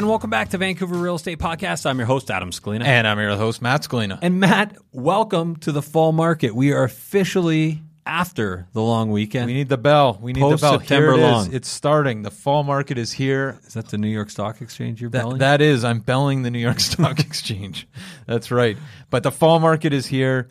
[0.00, 1.84] And welcome back to Vancouver Real Estate Podcast.
[1.84, 2.84] I'm your host, Adam Scalina.
[2.86, 4.18] And I'm your host, Matt Scalina.
[4.22, 6.54] And Matt, welcome to the fall market.
[6.54, 9.44] We are officially after the long weekend.
[9.48, 10.18] We need the bell.
[10.22, 10.78] We need Post the bell.
[10.80, 11.30] September Here it is.
[11.30, 11.52] long.
[11.52, 12.22] It's starting.
[12.22, 13.60] The fall market is here.
[13.66, 15.38] Is that the New York Stock Exchange you're That, belling?
[15.40, 17.86] that is, I'm belling the New York Stock Exchange.
[18.26, 18.78] That's right.
[19.10, 20.48] But the fall market is here.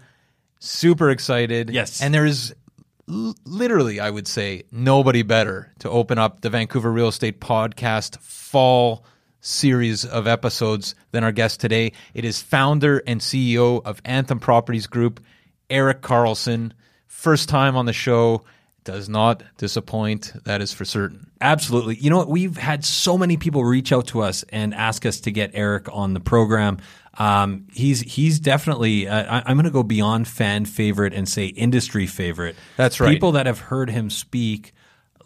[0.59, 1.71] Super excited.
[1.71, 2.03] Yes.
[2.03, 2.53] And there is
[3.07, 9.03] literally, I would say, nobody better to open up the Vancouver Real Estate Podcast fall
[9.41, 11.93] series of episodes than our guest today.
[12.13, 15.19] It is founder and CEO of Anthem Properties Group,
[15.69, 16.73] Eric Carlson.
[17.07, 18.43] First time on the show.
[18.85, 20.31] Does not disappoint.
[20.45, 21.29] That is for certain.
[21.41, 21.97] Absolutely.
[21.97, 22.29] You know what?
[22.29, 25.87] We've had so many people reach out to us and ask us to get Eric
[25.91, 26.79] on the program.
[27.17, 29.07] Um, he's he's definitely.
[29.07, 32.55] Uh, I, I'm going to go beyond fan favorite and say industry favorite.
[32.77, 33.09] That's right.
[33.09, 34.73] People that have heard him speak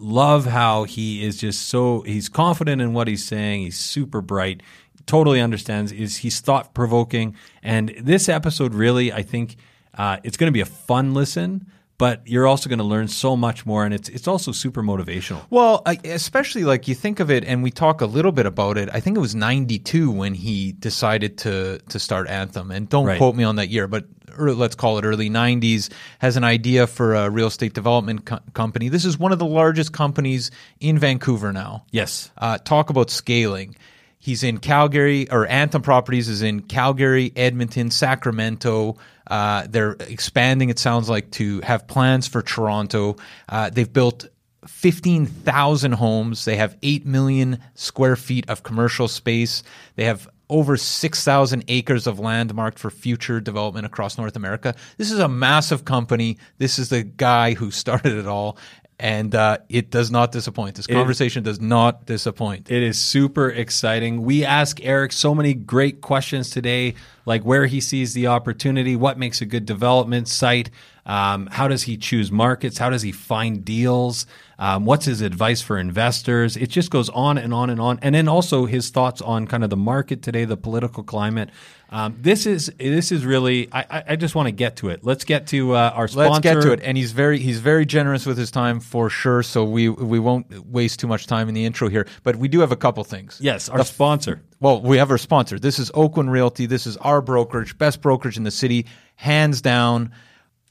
[0.03, 3.61] love how he is just so he's confident in what he's saying.
[3.61, 4.61] He's super bright.
[5.05, 5.91] Totally understands.
[5.91, 7.35] Is he's thought provoking.
[7.61, 9.55] And this episode really, I think,
[9.97, 11.67] uh, it's going to be a fun listen.
[12.03, 15.39] But you're also going to learn so much more, and it's it's also super motivational.
[15.49, 18.77] Well, I, especially like you think of it, and we talk a little bit about
[18.77, 18.89] it.
[18.91, 23.17] I think it was '92 when he decided to to start Anthem, and don't Right.
[23.17, 24.03] quote me on that year, but
[24.37, 25.89] let's call it early '90s.
[26.19, 28.89] Has an idea for a real estate development co- company.
[28.89, 31.85] This is one of the largest companies in Vancouver now.
[31.91, 32.31] Yes.
[32.37, 33.75] Uh, talk about scaling.
[34.19, 38.97] He's in Calgary, or Anthem Properties is in Calgary, Edmonton, Sacramento.
[39.27, 43.15] Uh, they're expanding, it sounds like, to have plans for Toronto.
[43.49, 44.27] Uh, they've built
[44.67, 46.45] 15,000 homes.
[46.45, 49.63] They have 8 million square feet of commercial space.
[49.95, 54.75] They have over 6,000 acres of land marked for future development across North America.
[54.97, 56.37] This is a massive company.
[56.57, 58.57] This is the guy who started it all.
[58.99, 60.75] And uh, it does not disappoint.
[60.75, 62.71] This conversation does not disappoint.
[62.71, 64.21] It is super exciting.
[64.21, 66.95] We ask Eric so many great questions today,
[67.25, 70.69] like where he sees the opportunity, what makes a good development site,
[71.05, 74.25] um, how does he choose markets, how does he find deals,
[74.59, 76.55] um, what's his advice for investors.
[76.55, 77.99] It just goes on and on and on.
[78.01, 81.49] And then also his thoughts on kind of the market today, the political climate.
[81.89, 83.67] Um, this is this is really.
[83.71, 85.03] I, I- just want to get to it.
[85.03, 86.29] Let's get to uh, our sponsor.
[86.29, 86.79] Let's get to it.
[86.81, 89.43] And he's very he's very generous with his time for sure.
[89.43, 92.07] So we we won't waste too much time in the intro here.
[92.23, 93.37] But we do have a couple things.
[93.41, 94.41] Yes, our sponsor.
[94.61, 95.59] Well, we have our sponsor.
[95.59, 96.65] This is Oakwyn Realty.
[96.65, 98.85] This is our brokerage, best brokerage in the city,
[99.15, 100.13] hands down.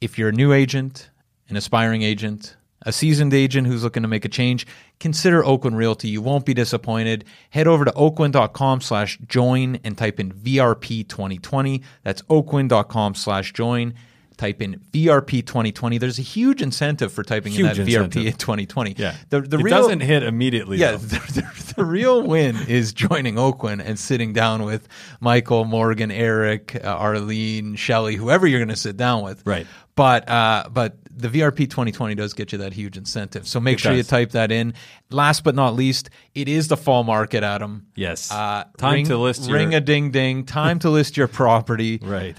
[0.03, 1.11] If you're a new agent,
[1.49, 4.67] an aspiring agent, a seasoned agent who's looking to make a change,
[4.99, 6.09] consider Oakwyn Realty.
[6.09, 7.25] You won't be disappointed.
[7.51, 11.83] Head over to oakwyn.com slash join and type in VRP 2020.
[12.03, 13.95] That's oakwyn.com slash join.
[14.39, 15.99] Type in VRP 2020.
[15.99, 18.23] There's a huge incentive for typing Huge in that incentive.
[18.23, 18.95] VRP in 2020.
[18.99, 19.15] Yeah.
[19.29, 20.79] The, the it real, doesn't hit immediately.
[20.79, 24.89] yeah, the, the, the real win is joining Oakwyn and sitting down with
[25.21, 29.47] Michael, Morgan, Eric, uh, Arlene, Shelley, whoever you're going to sit down with.
[29.47, 29.67] Right.
[29.95, 33.47] But uh, but the VRP 2020 does get you that huge incentive.
[33.47, 34.75] So make It sure you type that in.
[35.11, 37.87] Last but not least, it is the fall market, Adam.
[37.95, 38.33] Yes.
[38.33, 40.45] Uh, Time ring, to list your- ring a ding ding.
[40.45, 41.99] Time to list your property.
[42.03, 42.37] right.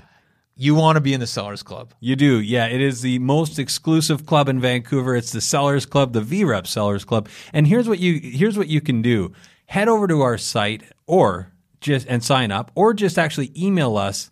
[0.55, 1.95] You want to be in the Sellers Club.
[1.99, 2.67] You do, yeah.
[2.67, 5.15] It is the most exclusive club in Vancouver.
[5.15, 7.27] It's the Sellers Club, the VREP Sellers Club.
[7.53, 9.33] And here's what you here's what you can do:
[9.65, 11.51] head over to our site, or
[11.81, 14.29] just and sign up, or just actually email us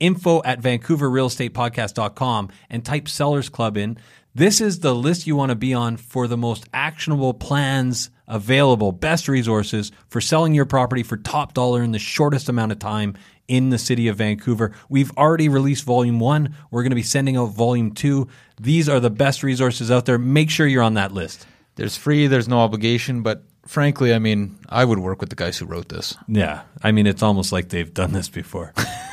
[0.00, 3.98] info at vancouverrealestatepodcast.com and type Sellers Club in.
[4.34, 8.92] This is the list you want to be on for the most actionable plans available,
[8.92, 13.16] best resources for selling your property for top dollar in the shortest amount of time
[13.48, 14.72] in the city of Vancouver.
[14.88, 16.54] We've already released volume one.
[16.70, 18.28] We're going to be sending out volume two.
[18.60, 20.18] These are the best resources out there.
[20.18, 21.46] Make sure you're on that list.
[21.74, 25.58] There's free, there's no obligation, but frankly, I mean, I would work with the guys
[25.58, 26.16] who wrote this.
[26.28, 26.62] Yeah.
[26.82, 28.72] I mean, it's almost like they've done this before.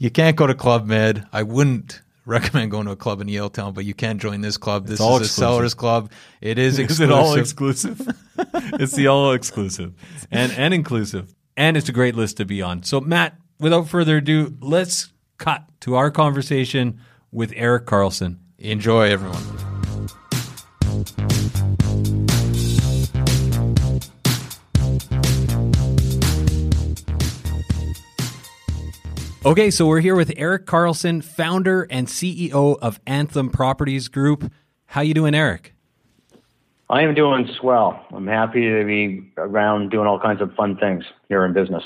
[0.00, 1.26] You can't go to Club Med.
[1.32, 4.56] I wouldn't recommend going to a club in Yale Town, but you can join this
[4.56, 4.86] club.
[4.86, 5.24] This is a.
[5.24, 6.10] Sellers Club.
[6.40, 7.10] It is Is exclusive.
[7.10, 8.08] it all exclusive?
[8.80, 9.92] it's the all exclusive
[10.30, 11.34] and, and inclusive.
[11.56, 12.82] And it's a great list to be on.
[12.82, 18.38] So, Matt, without further ado, let's cut to our conversation with Eric Carlson.
[18.58, 19.42] Enjoy, everyone.
[29.44, 34.52] Okay, so we're here with Eric Carlson, founder and CEO of Anthem Properties Group.
[34.86, 35.74] How you doing, Eric?
[36.88, 38.06] I am doing swell.
[38.12, 41.82] I'm happy to be around doing all kinds of fun things here in business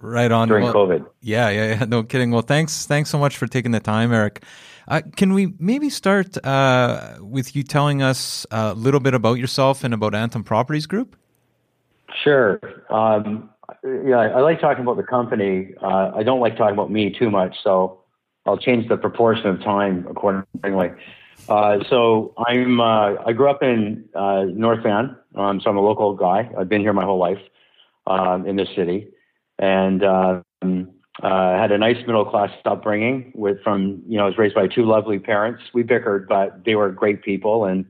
[0.00, 0.48] Right on.
[0.48, 1.06] during Well, COVID.
[1.20, 1.84] Yeah, yeah, yeah.
[1.84, 2.32] No kidding.
[2.32, 4.42] Well, thanks, thanks so much for taking the time, Eric.
[4.88, 9.84] Uh, can we maybe start uh, with you telling us a little bit about yourself
[9.84, 11.14] and about Anthem Properties Group?
[12.24, 12.58] Sure.
[12.90, 13.50] Um,
[13.84, 15.74] yeah, I like talking about the company.
[15.82, 18.02] Uh, I don't like talking about me too much, so
[18.46, 20.90] I'll change the proportion of time accordingly.
[21.48, 25.80] Uh, so I'm uh, I grew up in uh, North Van, um, so I'm a
[25.80, 26.50] local guy.
[26.58, 27.38] I've been here my whole life
[28.06, 29.08] um, in this city,
[29.58, 30.44] and um,
[31.22, 33.32] uh, had a nice middle class upbringing.
[33.34, 35.62] With from you know, I was raised by two lovely parents.
[35.72, 37.86] We bickered, but they were great people, and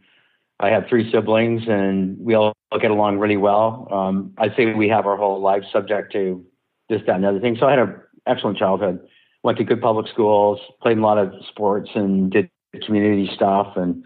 [0.60, 3.88] I have three siblings, and we all get along really well.
[3.92, 6.44] Um, I'd say we have our whole lives subject to
[6.88, 7.56] this, that, and the other thing.
[7.58, 7.96] So I had an
[8.26, 9.00] excellent childhood.
[9.44, 12.50] Went to good public schools, played a lot of sports, and did
[12.84, 13.76] community stuff.
[13.76, 14.04] And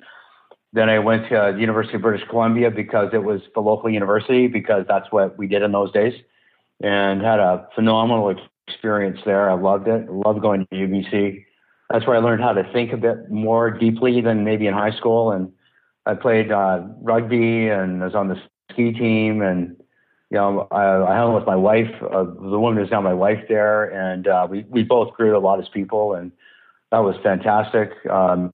[0.74, 4.46] then I went to the University of British Columbia because it was the local university,
[4.46, 6.12] because that's what we did in those days,
[6.82, 8.34] and had a phenomenal
[8.68, 9.50] experience there.
[9.50, 10.10] I loved it.
[10.10, 11.44] Loved going to UBC.
[11.90, 14.96] That's where I learned how to think a bit more deeply than maybe in high
[14.96, 15.32] school.
[15.32, 15.52] And
[16.06, 18.40] I played uh, rugby and was on the
[18.70, 19.42] ski team.
[19.42, 19.76] And
[20.30, 23.44] you know, I, I hung with my wife, uh, the woman who's now my wife
[23.48, 26.32] there, and uh, we we both grew a lot as people, and
[26.90, 27.90] that was fantastic.
[28.10, 28.52] Um,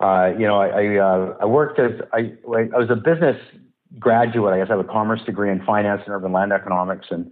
[0.00, 3.36] uh, you know, I I, uh, I worked as I I was a business
[3.98, 4.54] graduate.
[4.54, 7.30] I guess I have a commerce degree in finance and urban land economics, and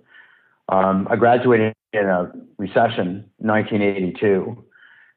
[0.68, 4.64] um, I graduated in a recession, 1982,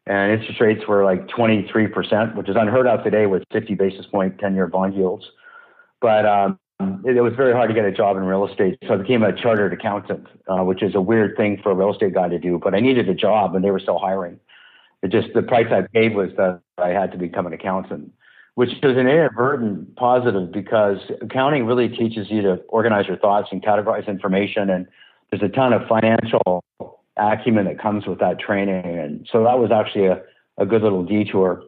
[0.10, 4.38] and interest rates were like 23%, which is unheard of today with 50 basis point
[4.38, 5.24] 10-year bond yields.
[6.02, 6.60] But um,
[7.06, 9.22] it, it was very hard to get a job in real estate, so I became
[9.22, 12.40] a chartered accountant, uh, which is a weird thing for a real estate guy to
[12.40, 12.60] do.
[12.62, 14.40] But I needed a job, and they were still hiring.
[15.04, 18.12] It just the price I paid was that I had to become an accountant,
[18.56, 23.62] which is an inadvertent positive because accounting really teaches you to organize your thoughts and
[23.62, 24.88] categorize information, and
[25.30, 26.64] there's a ton of financial
[27.20, 28.86] acumen that comes with that training.
[28.86, 30.22] And so that was actually a,
[30.58, 31.64] a good little detour.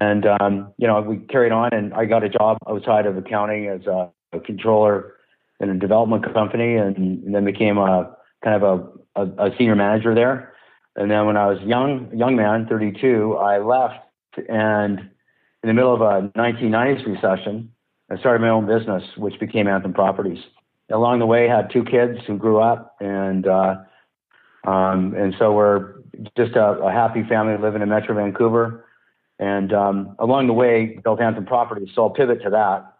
[0.00, 3.66] And um, you know, we carried on, and I got a job outside of accounting
[3.66, 5.14] as a, a controller
[5.58, 9.74] in a development company, and, and then became a kind of a, a, a senior
[9.74, 10.54] manager there.
[10.96, 14.04] And then when I was young, young man, 32, I left,
[14.48, 14.98] and
[15.62, 17.72] in the middle of a 1990s recession,
[18.10, 20.42] I started my own business, which became Anthem Properties.
[20.90, 23.76] Along the way, I had two kids who grew up, and uh,
[24.64, 25.94] um, and so we're
[26.36, 28.84] just a, a happy family living in Metro Vancouver.
[29.38, 31.88] And um, along the way, built Anthem Properties.
[31.94, 32.94] So I'll pivot to that.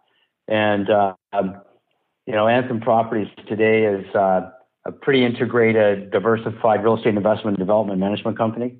[0.47, 1.61] And uh, um,
[2.25, 4.49] you know, Anthem Properties today is uh,
[4.85, 8.77] a pretty integrated, diversified real estate investment and development management company.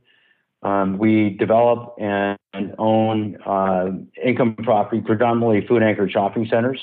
[0.63, 2.37] Um, we develop and
[2.77, 3.89] own uh,
[4.23, 6.79] income property, predominantly food anchored shopping centers.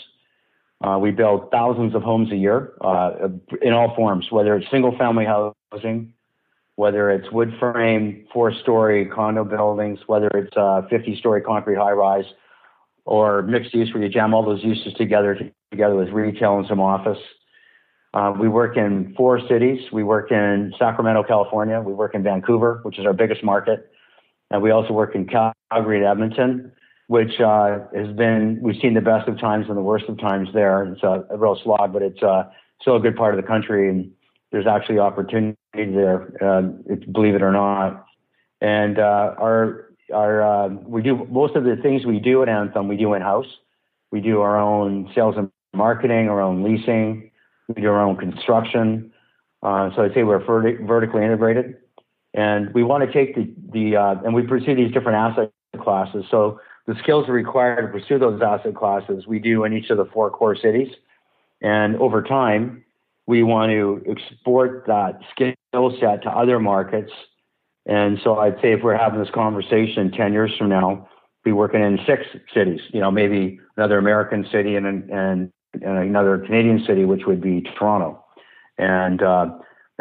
[0.81, 3.29] Uh, we build thousands of homes a year uh,
[3.63, 6.13] in all forms, whether it's single family housing,
[6.77, 11.91] whether it's wood frame, four story condo buildings, whether it's a 50 story concrete high
[11.91, 12.27] rise,
[13.05, 15.37] or mixed use where you jam all those uses together
[15.73, 17.19] together with retail and some office.
[18.15, 19.81] Uh, we work in four cities.
[19.93, 21.81] We work in Sacramento, California.
[21.81, 23.91] We work in Vancouver, which is our biggest market.
[24.51, 26.73] And we also work in Calgary and Edmonton,
[27.09, 30.49] which uh, has been, we've seen the best of times and the worst of times
[30.55, 30.85] there.
[30.85, 32.45] It's a, a real slog, but it's uh,
[32.81, 33.88] still a good part of the country.
[33.88, 34.11] And
[34.53, 36.62] there's actually opportunity there, uh,
[37.11, 38.07] believe it or not.
[38.61, 42.88] And uh, our, our, uh, we do most of the things we do at Anthem,
[42.88, 43.47] we do in house.
[44.11, 47.31] We do our own sales and marketing, our own leasing,
[47.69, 49.12] we do our own construction.
[49.62, 51.77] Uh, so I'd say we're verti- vertically integrated,
[52.33, 56.25] and we want to take the the uh, and we pursue these different asset classes.
[56.31, 60.07] So the skills required to pursue those asset classes we do in each of the
[60.07, 60.88] four core cities,
[61.61, 62.83] and over time
[63.26, 67.12] we want to export that skill set to other markets.
[67.85, 71.07] And so I'd say if we're having this conversation 10 years from now,
[71.45, 72.23] be working in six
[72.54, 77.42] cities, you know, maybe another American city and, and and another Canadian city, which would
[77.42, 78.25] be Toronto,
[78.78, 79.47] and uh,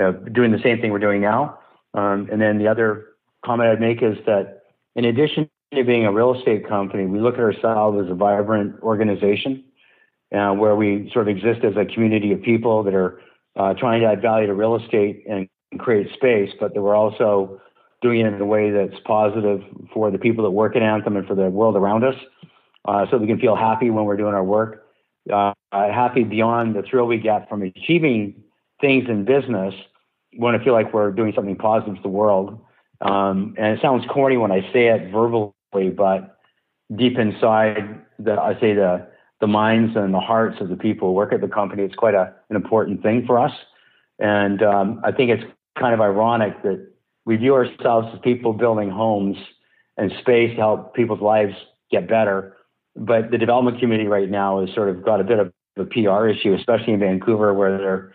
[0.02, 1.60] uh, doing the same thing we're doing now.
[1.94, 3.08] Um, and then the other
[3.46, 4.62] comment I'd make is that
[4.96, 9.64] in addition being a real estate company, we look at ourselves as a vibrant organization
[10.36, 13.22] uh, where we sort of exist as a community of people that are
[13.56, 15.48] uh, trying to add value to real estate and
[15.80, 17.62] create space, but that we're also
[18.02, 19.62] doing it in a way that's positive
[19.94, 22.16] for the people that work at Anthem and for the world around us,
[22.86, 24.88] uh, so we can feel happy when we're doing our work
[25.32, 28.44] uh, happy beyond the thrill we get from achieving
[28.82, 29.74] things in business.
[30.34, 32.60] We want to feel like we're doing something positive to the world.
[33.02, 35.52] Um, and it sounds corny when I say it verbally,
[35.90, 36.38] but
[36.96, 39.08] deep inside, the, I say the
[39.40, 41.84] the minds and the hearts of the people who work at the company.
[41.84, 43.52] It's quite a, an important thing for us.
[44.18, 45.44] And um, I think it's
[45.80, 46.88] kind of ironic that
[47.24, 49.38] we view ourselves as people building homes
[49.96, 51.54] and space to help people's lives
[51.92, 52.58] get better
[52.98, 56.28] but the development community right now has sort of got a bit of a PR
[56.28, 58.14] issue, especially in Vancouver, where they're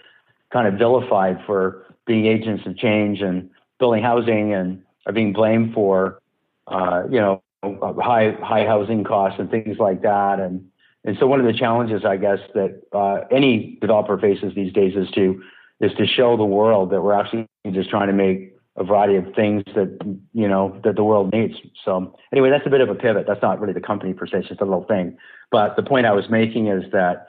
[0.52, 5.72] kind of vilified for being agents of change and building housing and are being blamed
[5.72, 6.20] for,
[6.66, 10.40] uh, you know, high high housing costs and things like that.
[10.40, 10.68] And
[11.04, 14.94] and so one of the challenges, I guess, that uh, any developer faces these days
[14.96, 15.42] is to
[15.80, 19.26] is to show the world that we're actually just trying to make a variety of
[19.34, 19.98] things that
[20.32, 21.54] you know that the world needs.
[21.84, 23.26] So anyway, that's a bit of a pivot.
[23.26, 25.16] That's not really the company per se; it's just a little thing.
[25.50, 27.26] But the point I was making is that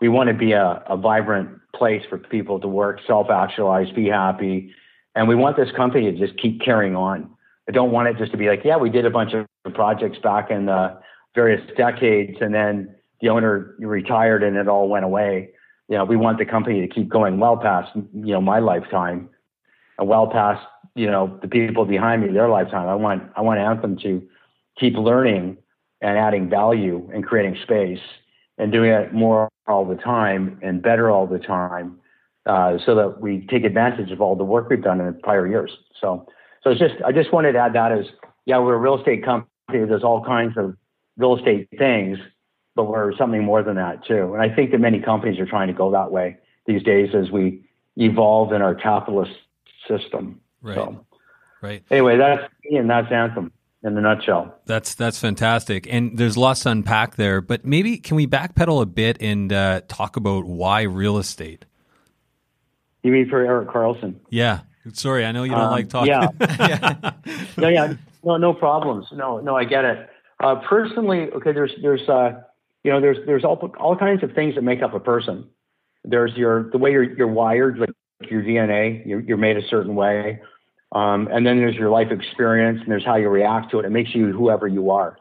[0.00, 4.74] we want to be a, a vibrant place for people to work, self-actualize, be happy,
[5.14, 7.30] and we want this company to just keep carrying on.
[7.68, 10.18] I don't want it just to be like, yeah, we did a bunch of projects
[10.18, 10.98] back in the
[11.34, 15.50] various decades, and then the owner retired and it all went away.
[15.88, 19.28] You know, we want the company to keep going well past you know my lifetime
[19.98, 20.64] and well past
[20.94, 22.88] you know the people behind me their lifetime.
[22.88, 24.22] I want I want Anthem to
[24.78, 25.58] keep learning
[26.00, 28.00] and adding value and creating space
[28.58, 31.98] and doing it more all the time and better all the time,
[32.46, 35.70] uh, so that we take advantage of all the work we've done in prior years.
[36.00, 36.26] So
[36.62, 38.06] so it's just I just wanted to add that as
[38.46, 39.48] yeah we're a real estate company.
[39.68, 40.76] There's all kinds of
[41.16, 42.18] real estate things,
[42.74, 44.34] but we're something more than that too.
[44.34, 47.30] And I think that many companies are trying to go that way these days as
[47.30, 47.64] we
[47.96, 49.32] evolve in our capitalist
[49.88, 50.40] system.
[50.60, 50.76] Right.
[50.76, 51.04] So,
[51.60, 51.82] right.
[51.90, 53.52] Anyway, that's and that's Anthem
[53.84, 54.54] in a nutshell.
[54.66, 57.40] That's that's fantastic, and there's lots to unpack there.
[57.40, 61.64] But maybe can we backpedal a bit and uh, talk about why real estate?
[63.02, 64.20] You mean for Eric Carlson?
[64.30, 64.60] Yeah.
[64.92, 66.08] Sorry, I know you don't um, like talking.
[66.08, 66.28] Yeah.
[66.40, 67.12] yeah.
[67.56, 67.94] no, yeah.
[68.24, 69.06] No, no problems.
[69.12, 70.08] No, no, I get it.
[70.42, 71.52] Uh, personally, okay.
[71.52, 72.40] There's there's uh,
[72.82, 75.48] you know there's there's all all kinds of things that make up a person.
[76.04, 77.90] There's your the way you're you're wired, like
[78.30, 79.06] your DNA.
[79.06, 80.40] You're, you're made a certain way.
[80.92, 83.86] Um, and then there's your life experience and there's how you react to it.
[83.86, 85.16] It makes you whoever you are.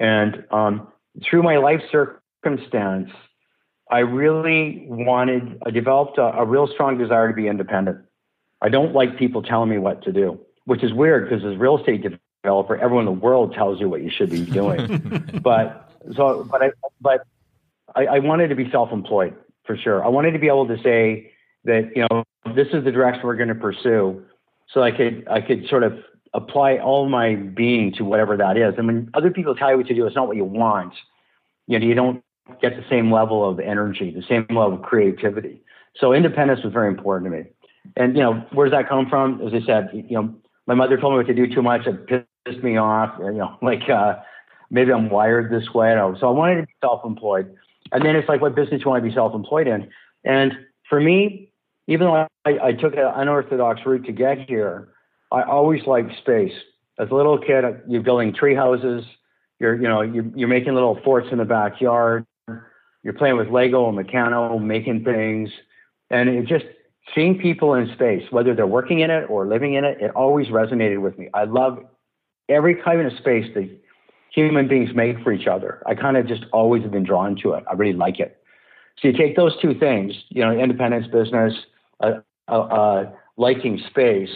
[0.00, 0.88] And um,
[1.22, 3.10] through my life circumstance,
[3.90, 7.98] I really wanted, I developed a, a, real strong desire to be independent.
[8.62, 11.58] I don't like people telling me what to do, which is weird because as a
[11.58, 12.02] real estate
[12.42, 15.40] developer, everyone in the world tells you what you should be doing.
[15.42, 17.26] but so, but I, but
[17.94, 20.04] I, I wanted to be self-employed for sure.
[20.04, 21.32] I wanted to be able to say
[21.64, 24.24] that, you know, this is the direction we're going to pursue.
[24.72, 25.98] So I could I could sort of
[26.34, 28.74] apply all my being to whatever that is.
[28.78, 30.94] And when other people tell you what to do, it's not what you want.
[31.66, 32.22] You know, you don't
[32.60, 35.62] get the same level of energy, the same level of creativity.
[35.96, 37.44] So independence was very important to me.
[37.96, 39.40] And you know, where does that come from?
[39.46, 40.34] As I said, you know,
[40.66, 41.86] my mother told me what to do too much.
[41.86, 42.06] It
[42.44, 43.14] pissed me off.
[43.18, 44.16] You know, like uh,
[44.70, 45.94] maybe I'm wired this way.
[46.20, 47.54] So I wanted to be self-employed.
[47.92, 49.90] And then it's like, what business do you want to be self-employed in?
[50.24, 50.52] And
[50.88, 51.50] for me,
[51.88, 54.88] even though I, I took an unorthodox route to get here,
[55.30, 56.52] I always liked space.
[56.98, 59.04] As a little kid, you're building tree houses.
[59.58, 62.24] You're, you know, you're, you're making little forts in the backyard.
[63.02, 65.50] You're playing with Lego and Meccano, making things,
[66.10, 66.64] and it just
[67.14, 70.48] seeing people in space, whether they're working in it or living in it, it always
[70.48, 71.28] resonated with me.
[71.34, 71.78] I love
[72.48, 73.68] every kind of space that
[74.30, 75.82] human beings make for each other.
[75.86, 77.64] I kind of just always have been drawn to it.
[77.70, 78.38] I really like it.
[79.00, 81.54] So you take those two things, you know, independence business,
[82.00, 84.30] uh, uh, uh, liking space,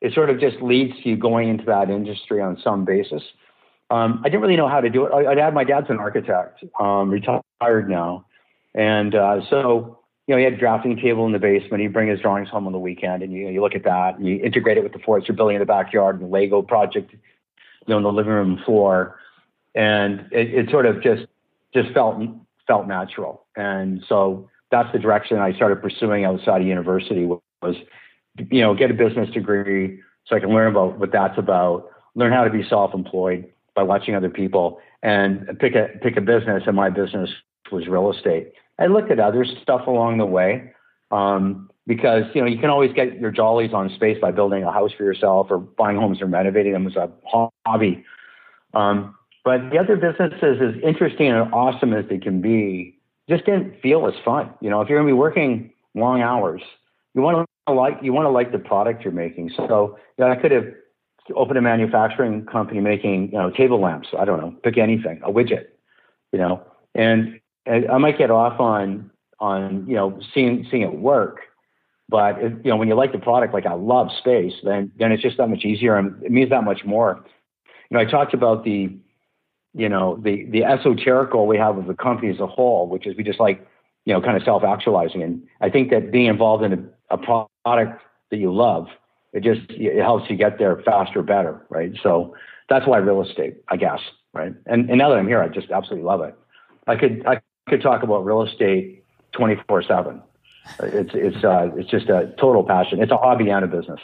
[0.00, 3.22] it sort of just leads to you going into that industry on some basis.
[3.90, 5.12] Um, I didn't really know how to do it.
[5.12, 8.26] I, I had my dad's an architect, um, retired now,
[8.74, 11.82] and uh, so you know he had a drafting table in the basement.
[11.82, 14.26] He'd bring his drawings home on the weekend, and you you look at that, and
[14.26, 17.12] you integrate it with the forts you're building in the backyard, and the Lego project,
[17.12, 17.18] you
[17.88, 19.18] know, on the living room floor,
[19.74, 21.26] and it, it sort of just
[21.74, 22.20] just felt
[22.66, 27.26] felt natural, and so that's the direction I started pursuing outside of university
[27.62, 27.76] was
[28.50, 32.32] you know, get a business degree so I can learn about what that's about, learn
[32.32, 36.64] how to be self-employed by watching other people, and pick a pick a business.
[36.66, 37.30] And my business
[37.70, 38.52] was real estate.
[38.78, 40.72] I looked at other stuff along the way
[41.10, 44.72] um, because you know you can always get your jollies on space by building a
[44.72, 47.10] house for yourself or buying homes and renovating them as a
[47.66, 48.04] hobby.
[48.74, 49.14] Um,
[49.44, 54.06] but the other businesses, as interesting and awesome as they can be, just didn't feel
[54.06, 54.50] as fun.
[54.60, 56.62] You know, if you're going to be working long hours,
[57.14, 59.50] you want to like you want to like the product you're making.
[59.56, 60.66] So know, I could have
[61.34, 64.08] opened a manufacturing company making you know table lamps.
[64.18, 65.66] I don't know, pick anything, a widget,
[66.32, 66.62] you know,
[66.94, 71.40] and I might get off on on you know seeing seeing it work.
[72.08, 75.12] But if, you know, when you like the product, like I love space, then then
[75.12, 77.24] it's just that much easier, and it means that much more.
[77.90, 78.90] You know, I talked about the,
[79.74, 83.06] you know, the the esoteric goal we have of the company as a whole, which
[83.06, 83.66] is we just like,
[84.04, 85.22] you know, kind of self actualizing.
[85.22, 86.72] And I think that being involved in
[87.10, 88.86] a, a product that you love,
[89.32, 91.92] it just it helps you get there faster, better, right?
[92.02, 92.36] So
[92.68, 94.00] that's why real estate, I guess,
[94.32, 94.54] right?
[94.66, 96.36] And, and now that I'm here, I just absolutely love it.
[96.86, 100.22] I could I could talk about real estate 24 seven.
[100.80, 103.00] It's it's uh, it's just a total passion.
[103.00, 104.00] It's a hobby and a business.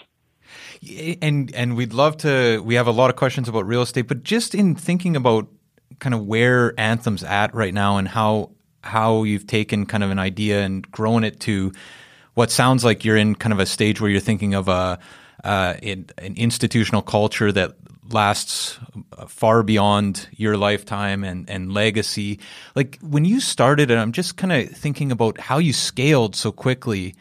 [1.20, 2.62] And and we'd love to.
[2.64, 5.48] We have a lot of questions about real estate, but just in thinking about
[5.98, 8.50] kind of where Anthem's at right now and how
[8.82, 11.72] how you've taken kind of an idea and grown it to
[12.34, 14.98] what sounds like you're in kind of a stage where you're thinking of a
[15.44, 17.74] uh, an institutional culture that
[18.10, 18.78] lasts
[19.26, 22.38] far beyond your lifetime and, and legacy.
[22.74, 26.52] Like when you started, and I'm just kind of thinking about how you scaled so
[26.52, 27.14] quickly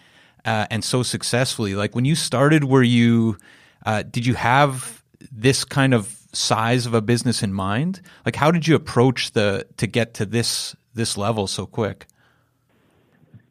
[0.45, 1.75] uh, and so successfully.
[1.75, 3.37] Like when you started, were you
[3.85, 8.01] uh, did you have this kind of size of a business in mind?
[8.25, 12.05] Like how did you approach the to get to this this level so quick?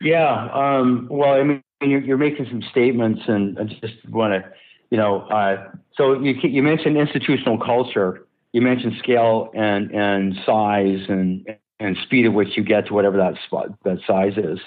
[0.01, 0.49] Yeah.
[0.53, 4.51] Um, well, I mean, you're, you're, making some statements, and I just want to,
[4.91, 11.07] you know, uh, so you you mentioned institutional culture, you mentioned scale and and size
[11.09, 11.47] and
[11.79, 14.59] and speed at which you get to whatever that spot, that size is.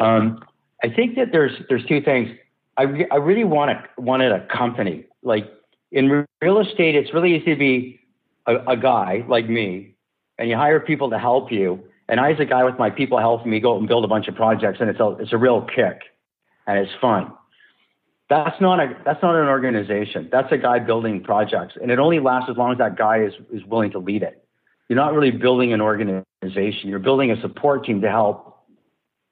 [0.00, 0.42] Um,
[0.82, 2.30] I think that there's there's two things.
[2.76, 5.50] I re- I really want to wanted a company like
[5.92, 6.94] in real estate.
[6.94, 8.00] It's really easy to be
[8.46, 9.94] a, a guy like me,
[10.38, 13.18] and you hire people to help you and I, as a guy with my people
[13.18, 15.38] helping me go out and build a bunch of projects, and it's a it's a
[15.38, 16.00] real kick,
[16.66, 17.32] and it's fun.
[18.28, 20.28] That's not a that's not an organization.
[20.30, 23.32] That's a guy building projects, and it only lasts as long as that guy is
[23.52, 24.44] is willing to lead it.
[24.88, 26.88] You're not really building an organization.
[26.88, 28.64] You're building a support team to help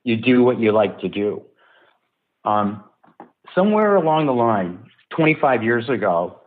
[0.04, 1.42] you do what you like to do.
[2.44, 2.84] Um,
[3.54, 6.40] somewhere along the line, 25 years ago,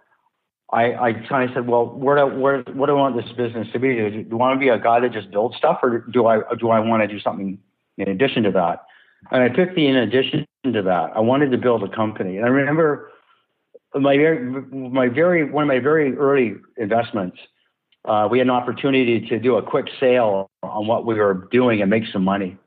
[0.72, 3.68] I, I kind of said, well, where do, where, what do I want this business
[3.74, 3.96] to be?
[3.96, 6.42] Do, do I want to be a guy that just builds stuff, or do I
[6.60, 7.60] do I want to do something
[7.98, 8.86] in addition to that?
[9.30, 11.12] And I picked the in addition to that.
[11.16, 13.12] I wanted to build a company, and I remember
[13.94, 14.40] my very
[14.72, 17.38] my very one of my very early investments.
[18.06, 21.82] Uh, we had an opportunity to do a quick sale on what we were doing
[21.82, 22.58] and make some money.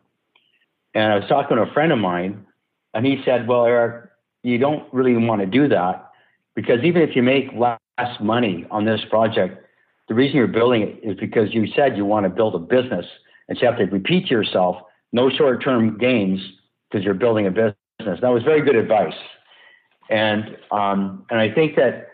[0.94, 2.46] And I was talking to a friend of mine,
[2.92, 4.10] and he said, "Well, Eric,
[4.44, 6.10] you don't really want to do that
[6.54, 7.80] because even if you make less
[8.20, 9.64] money on this project,
[10.08, 13.06] the reason you're building it is because you said you want to build a business,
[13.48, 14.76] and so you have to repeat yourself,
[15.14, 16.40] no short-term gains
[16.90, 18.20] because you're building a business.
[18.20, 19.14] That was very good advice,
[20.10, 22.08] and um, and I think that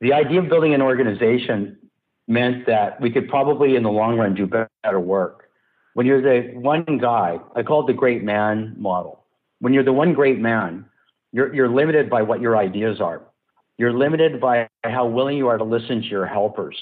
[0.00, 1.78] the idea of building an organization
[2.26, 5.50] meant that we could probably, in the long run, do better work.
[5.94, 9.24] When you're the one guy, I call it the great man model.
[9.60, 10.86] When you're the one great man,
[11.30, 13.22] you're you're limited by what your ideas are
[13.80, 16.76] you're limited by how willing you are to listen to your helpers.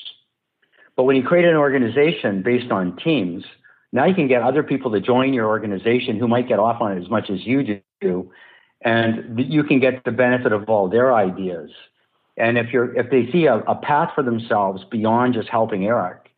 [0.96, 3.44] But when you create an organization based on teams,
[3.92, 6.96] now you can get other people to join your organization who might get off on
[6.96, 8.30] it as much as you do,
[8.82, 11.70] and you can get the benefit of all their ideas.
[12.36, 16.30] And if you're if they see a, a path for themselves beyond just helping Eric,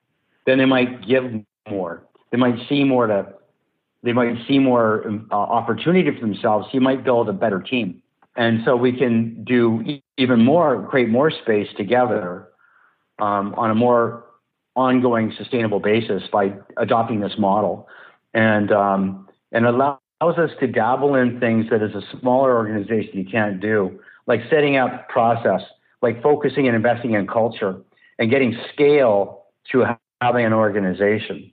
[0.47, 1.25] then they might give
[1.69, 2.05] more.
[2.31, 3.35] They might see more to
[4.03, 6.69] they might see more uh, opportunity for themselves.
[6.73, 8.03] You might build a better team.
[8.37, 12.49] And so we can do even more, create more space together
[13.19, 14.25] um, on a more
[14.77, 17.89] ongoing, sustainable basis by adopting this model.
[18.33, 23.25] And, um, and allows us to dabble in things that as a smaller organization you
[23.25, 25.63] can't do, like setting up process,
[26.03, 27.81] like focusing and investing in culture
[28.19, 29.87] and getting scale through
[30.21, 31.53] having an organization.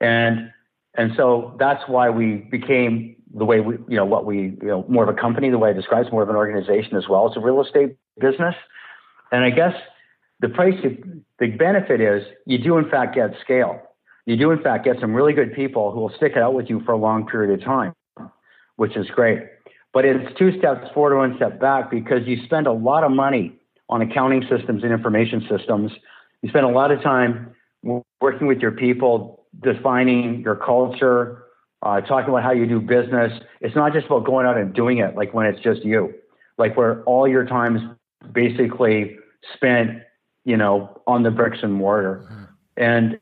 [0.00, 0.50] And
[0.98, 4.84] and so that's why we became the way we, you know, what we, you know,
[4.88, 7.26] more of a company, the way I describe more of an organization as well.
[7.26, 8.54] It's a real estate business.
[9.30, 9.74] And I guess
[10.40, 10.74] the price,
[11.38, 13.80] the benefit is you do in fact get scale.
[14.26, 16.68] You do in fact get some really good people who will stick it out with
[16.68, 17.94] you for a long period of time,
[18.76, 19.40] which is great.
[19.92, 23.12] But it's two steps forward, and one step back because you spend a lot of
[23.12, 23.54] money
[23.88, 25.92] on accounting systems and information systems.
[26.42, 27.54] You spend a lot of time
[28.20, 31.44] working with your people defining your culture,
[31.82, 33.32] uh, talking about how you do business.
[33.60, 36.12] It's not just about going out and doing it like when it's just you,
[36.58, 37.82] like where all your time is
[38.32, 39.16] basically
[39.54, 40.02] spent,
[40.46, 42.24] you know, on the bricks and mortar.
[42.24, 42.44] Mm-hmm.
[42.76, 43.20] And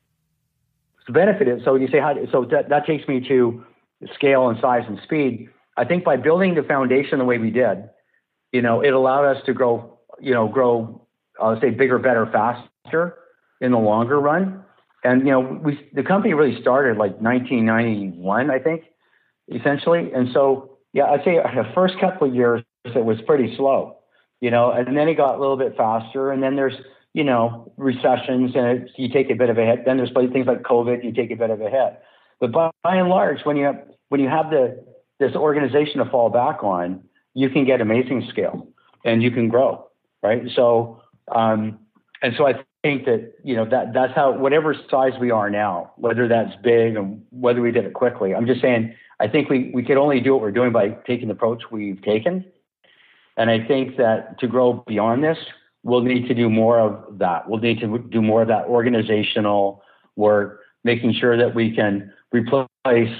[1.06, 3.64] the benefit is, so you say, how, so that, that takes me to
[4.14, 5.48] scale and size and speed.
[5.76, 7.88] I think by building the foundation the way we did,
[8.52, 11.00] you know, it allowed us to grow, you know, grow,
[11.40, 13.16] I'll say bigger, better, faster
[13.60, 14.62] in the longer run.
[15.02, 18.84] And you know, we the company really started like 1991, I think,
[19.54, 20.12] essentially.
[20.12, 23.98] And so, yeah, I'd say the first couple of years it was pretty slow,
[24.40, 26.30] you know, and then it got a little bit faster.
[26.30, 26.74] And then there's
[27.14, 29.84] you know recessions, and it, you take a bit of a hit.
[29.86, 32.02] Then there's things like COVID, you take a bit of a hit.
[32.40, 34.84] But by, by and large, when you have, when you have the
[35.20, 38.66] this organization to fall back on, you can get amazing scale
[39.04, 39.86] and you can grow,
[40.22, 40.42] right?
[40.54, 41.00] So,
[41.34, 41.78] um,
[42.20, 45.92] and so I think that you know that that's how whatever size we are now,
[45.96, 48.34] whether that's big and whether we did it quickly.
[48.34, 51.28] I'm just saying I think we we could only do what we're doing by taking
[51.28, 52.44] the approach we've taken,
[53.36, 55.38] and I think that to grow beyond this,
[55.84, 57.48] we'll need to do more of that.
[57.48, 59.82] We'll need to do more of that organizational
[60.16, 63.14] work, making sure that we can replace.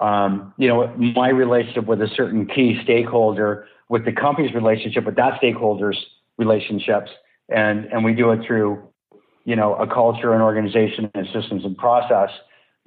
[0.00, 5.16] Um, you know, my relationship with a certain key stakeholder with the company's relationship with
[5.16, 5.98] that stakeholder's
[6.38, 7.10] relationships,
[7.48, 8.90] and and we do it through
[9.44, 12.30] you know, a culture and organization and systems and process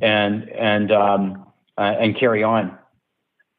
[0.01, 1.45] and, and, um,
[1.77, 2.77] uh, and carry on.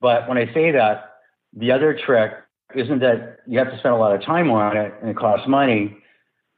[0.00, 1.16] But when I say that,
[1.52, 2.32] the other trick
[2.74, 5.46] isn't that you have to spend a lot of time on it and it costs
[5.46, 5.96] money.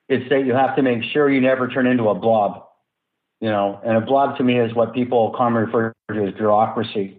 [0.08, 2.64] It's that you have to make sure you never turn into a blob,
[3.40, 7.18] you know, and a blob to me is what people commonly refer to as bureaucracy,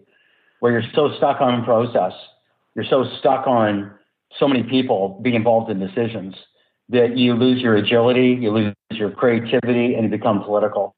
[0.61, 2.13] where you're so stuck on process.
[2.75, 3.91] You're so stuck on
[4.39, 6.35] so many people being involved in decisions
[6.89, 10.93] that you lose your agility, you lose your creativity, and you become political.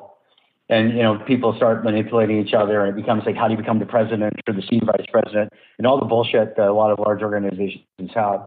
[0.70, 3.58] And you know, people start manipulating each other, and it becomes like, how do you
[3.58, 6.92] become the president or the senior vice president, and all the bullshit that a lot
[6.92, 8.46] of large organizations have.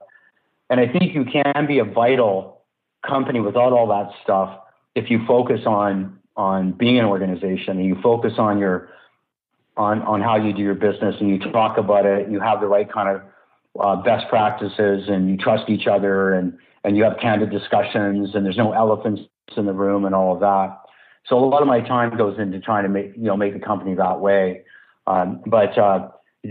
[0.70, 2.62] And I think you can be a vital
[3.06, 4.56] company without all that stuff
[4.94, 8.88] if you focus on on being an organization and you focus on your
[9.76, 12.30] on on how you do your business and you talk about it.
[12.30, 13.22] You have the right kind of
[13.80, 18.44] uh, best practices, and you trust each other, and and you have candid discussions and
[18.44, 19.22] there's no elephants
[19.56, 20.81] in the room and all of that.
[21.26, 23.60] So a lot of my time goes into trying to make you know make the
[23.60, 24.62] company that way.
[25.06, 26.08] Um, but uh,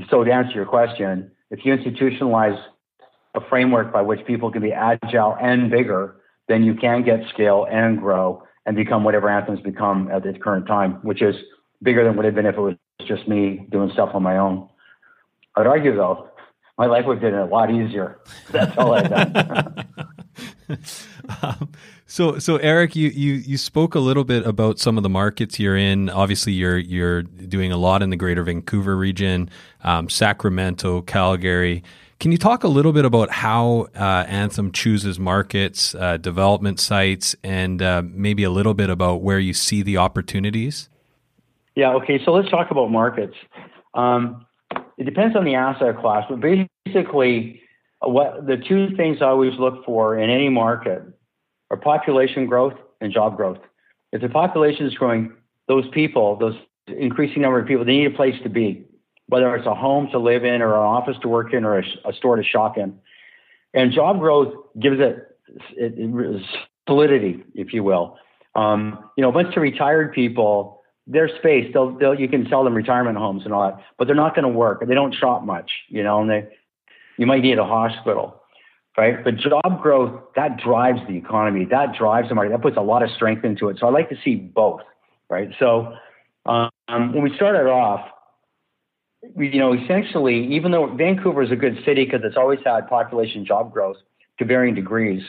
[0.10, 2.62] so to answer your question, if you institutionalize
[3.36, 7.66] a framework by which people can be agile and bigger, then you can get scale
[7.70, 11.36] and grow and become whatever Anthem's become at its current time, which is
[11.82, 12.76] bigger than would have been if it was
[13.08, 14.68] just me doing stuff on my own.
[15.56, 16.30] I'd argue though,
[16.78, 18.20] my life would have been a lot easier.
[18.52, 19.86] That's all I've done.
[21.42, 21.72] um,
[22.12, 25.58] so, so Eric, you, you you spoke a little bit about some of the markets
[25.62, 26.10] you're in.
[26.10, 29.50] Obviously, you're you're doing a lot in the Greater Vancouver region,
[29.86, 31.86] um, Sacramento, Calgary.
[32.20, 37.34] Can you talk a little bit about how uh, Anthem chooses markets, uh, development sites,
[37.46, 40.90] and uh, maybe a little bit about where you see the opportunities?
[41.76, 41.94] Yeah.
[41.94, 42.20] Okay.
[42.26, 43.38] So let's talk about markets.
[43.94, 44.46] Um,
[44.98, 46.42] it depends on the asset class, but
[46.86, 47.62] basically,
[48.02, 51.04] what the two things I always look for in any market
[51.72, 53.58] are population growth and job growth.
[54.12, 55.34] If the population is growing,
[55.68, 56.56] those people, those
[56.88, 58.86] increasing number of people, they need a place to be,
[59.28, 61.84] whether it's a home to live in or an office to work in or a,
[62.06, 63.00] a store to shop in.
[63.74, 65.30] And job growth gives it
[65.78, 66.46] it, it,
[66.88, 68.18] solidity, if you will.
[68.56, 72.74] Um, you know, bunch of retired people, their space, they'll, they'll, you can sell them
[72.74, 74.86] retirement homes and all that, but they're not going to work.
[74.86, 76.48] They don't shop much, you know, and they,
[77.18, 78.41] you might need a hospital,
[78.98, 79.24] right?
[79.24, 83.04] But job growth, that drives the economy, that drives the market, that puts a lot
[83.04, 83.78] of strength into it.
[83.80, 84.82] So I like to see both,
[85.30, 85.50] right?
[85.60, 85.94] So
[86.46, 88.08] um, when we started off,
[89.38, 93.46] you know, essentially, even though Vancouver is a good city because it's always had population
[93.46, 93.98] job growth
[94.40, 95.24] to varying degrees,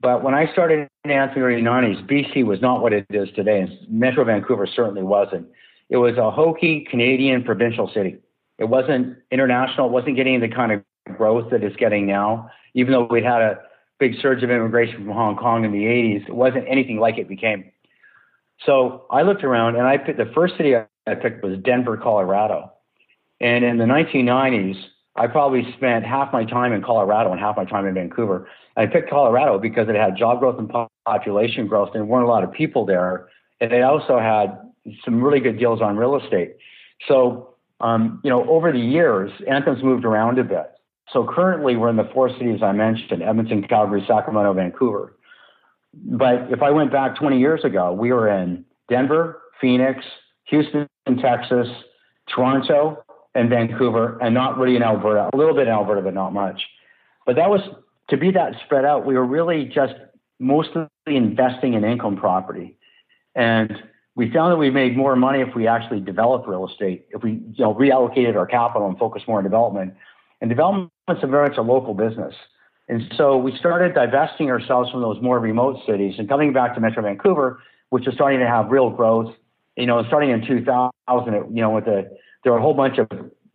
[0.00, 3.60] but when I started in the early 90s, BC was not what it is today,
[3.60, 5.46] and Metro Vancouver certainly wasn't.
[5.90, 8.16] It was a hokey Canadian provincial city.
[8.58, 9.88] It wasn't international.
[9.88, 10.82] It wasn't getting the kind of
[11.16, 12.50] growth that it's getting now.
[12.74, 13.60] Even though we'd had a
[13.98, 17.28] big surge of immigration from Hong Kong in the 80s, it wasn't anything like it
[17.28, 17.70] became.
[18.64, 22.72] So I looked around, and I picked the first city I picked was Denver, Colorado.
[23.40, 24.76] And in the 1990s,
[25.16, 28.48] I probably spent half my time in Colorado and half my time in Vancouver.
[28.76, 30.70] I picked Colorado because it had job growth and
[31.04, 33.28] population growth, there weren't a lot of people there.
[33.60, 34.58] And it also had
[35.04, 36.56] some really good deals on real estate.
[37.08, 40.70] So, um, you know, over the years, Anthem's moved around a bit.
[41.12, 45.16] So currently, we're in the four cities I mentioned Edmonton, Calgary, Sacramento, Vancouver.
[45.92, 50.04] But if I went back 20 years ago, we were in Denver, Phoenix,
[50.44, 50.88] Houston,
[51.20, 51.66] Texas,
[52.32, 53.02] Toronto,
[53.34, 55.30] and Vancouver, and not really in Alberta.
[55.32, 56.62] A little bit in Alberta, but not much.
[57.26, 57.60] But that was
[58.08, 59.06] to be that spread out.
[59.06, 59.94] We were really just
[60.38, 62.76] mostly investing in income property,
[63.34, 63.72] and
[64.16, 67.32] we found that we made more money if we actually developed real estate, if we
[67.32, 69.94] you know reallocated our capital and focused more on development.
[70.40, 72.34] And development is very much a local business.
[72.88, 76.80] And so we started divesting ourselves from those more remote cities and coming back to
[76.80, 79.34] Metro Vancouver, which is starting to have real growth.
[79.76, 80.92] You know, starting in 2000,
[81.54, 82.10] you know, with the
[82.42, 83.08] there were a whole bunch of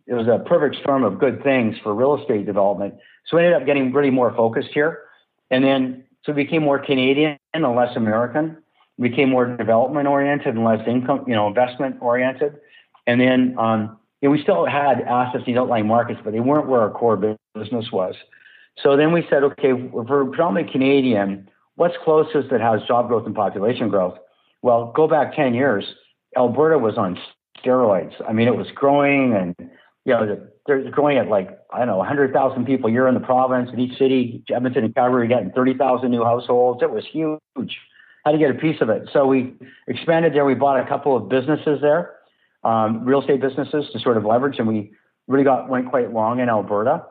[0.06, 2.94] it was a perfect storm of good things for real estate development.
[3.26, 5.02] So we ended up getting really more focused here.
[5.50, 8.56] And then so we became more Canadian and less American.
[8.98, 12.56] We became more development oriented and less income, you know, investment oriented.
[13.06, 16.68] And then um, know, we still had assets in the outlying markets, but they weren't
[16.68, 17.16] where our core
[17.54, 18.14] business was.
[18.82, 23.34] So then we said, okay, we're predominantly Canadian, what's closest that has job growth and
[23.34, 24.18] population growth?
[24.62, 25.84] Well, go back 10 years,
[26.36, 27.18] Alberta was on
[27.58, 28.12] steroids.
[28.28, 29.54] I mean, it was growing and,
[30.04, 33.20] you know, they're growing at like, I don't know, 100,000 people a year in the
[33.20, 33.70] province.
[33.72, 36.82] In each city, Edmonton and Calgary getting 30,000 new households.
[36.82, 37.40] It was huge.
[38.24, 39.08] How to get a piece of it.
[39.12, 39.54] So we
[39.86, 40.44] expanded there.
[40.44, 42.14] We bought a couple of businesses there,
[42.66, 44.92] um, real estate businesses to sort of leverage, and we
[45.28, 47.04] really got went quite long in Alberta.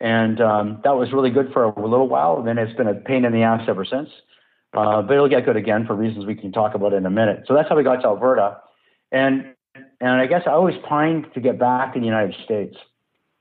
[0.00, 2.36] And um, that was really good for a little while.
[2.36, 4.10] And then it's been a pain in the ass ever since.
[4.74, 7.44] Uh, but it'll get good again for reasons we can talk about in a minute.
[7.46, 8.58] So that's how we got to Alberta.
[9.12, 9.54] And
[10.00, 12.76] and I guess I always pined to get back in the United States.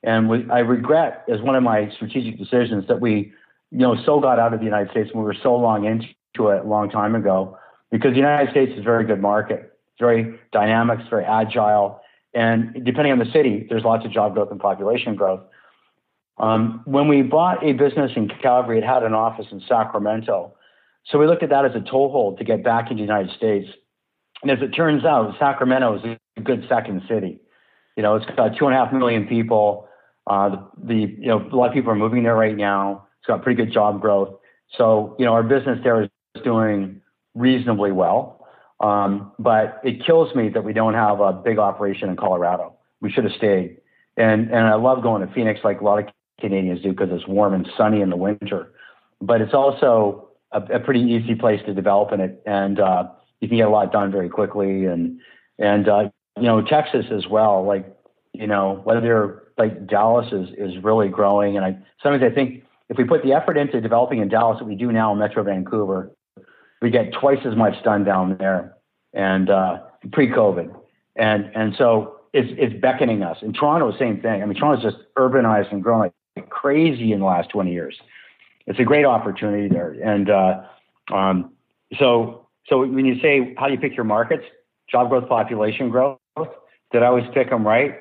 [0.03, 3.33] And we, I regret as one of my strategic decisions that we,
[3.71, 6.49] you know, so got out of the United States and we were so long into
[6.49, 7.57] it a long time ago
[7.91, 9.72] because the United States is a very good market.
[10.03, 12.01] Very dynamic, it's very agile.
[12.33, 15.41] And depending on the city, there's lots of job growth and population growth.
[16.37, 20.53] Um, when we bought a business in Calgary, it had an office in Sacramento.
[21.05, 23.69] So we looked at that as a toehold to get back into the United States.
[24.41, 27.39] And as it turns out, Sacramento is a good second city.
[27.95, 29.87] You know, it's got two and a half million people.
[30.25, 33.07] Uh, the, the, you know a lot of people are moving there right now.
[33.19, 34.33] It's got pretty good job growth.
[34.77, 36.09] So you know our business there is
[36.43, 37.01] doing
[37.35, 38.42] reasonably well.
[38.79, 42.75] Um, but it kills me that we don't have a big operation in Colorado.
[43.01, 43.77] We should have stayed.
[44.17, 46.05] And and I love going to Phoenix like a lot of
[46.39, 48.71] Canadians do because it's warm and sunny in the winter.
[49.21, 53.07] But it's also a, a pretty easy place to develop in it, and uh,
[53.39, 54.85] you can get a lot done very quickly.
[54.85, 55.19] And
[55.57, 57.65] and uh, you know Texas as well.
[57.65, 57.85] Like
[58.33, 62.97] you know whether like Dallas is is really growing, and I sometimes I think if
[62.97, 66.11] we put the effort into developing in Dallas that we do now in Metro Vancouver,
[66.83, 68.75] we get twice as much done down there,
[69.13, 69.79] and uh,
[70.11, 70.75] pre-COVID,
[71.15, 73.37] and and so it's it's beckoning us.
[73.41, 74.43] In Toronto, same thing.
[74.43, 77.97] I mean, Toronto's just urbanized and grown like crazy in the last 20 years.
[78.67, 80.63] It's a great opportunity there, and uh,
[81.09, 81.53] um,
[81.97, 84.43] so so when you say how do you pick your markets,
[84.91, 86.19] job growth, population growth,
[86.91, 87.95] did I always pick them right?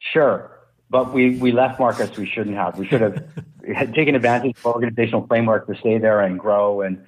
[0.00, 0.50] Sure.
[0.90, 2.78] But we, we left markets we shouldn't have.
[2.78, 3.24] We should have
[3.94, 6.82] taken advantage of organizational framework to stay there and grow.
[6.82, 7.04] And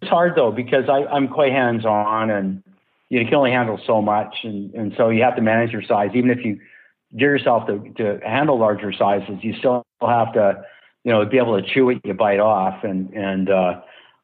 [0.00, 2.62] it's hard though, because I, I'm quite hands on and
[3.08, 4.36] you can only handle so much.
[4.44, 6.10] And, and so you have to manage your size.
[6.14, 6.58] Even if you
[7.16, 10.62] gear yourself to, to handle larger sizes, you still have to,
[11.04, 12.84] you know, be able to chew it, you bite off.
[12.84, 13.80] And, and, uh,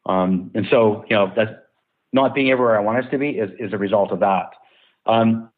[0.06, 1.52] um, and so, you know, that's
[2.12, 4.50] not being everywhere I want us to be is, is a result of that.
[5.06, 5.50] Um,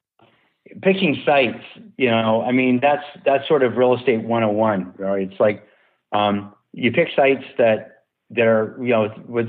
[0.82, 1.62] picking sites,
[1.96, 5.30] you know, I mean, that's, that's sort of real estate 101, right?
[5.30, 5.66] It's like,
[6.12, 9.48] um, you pick sites that that are you know with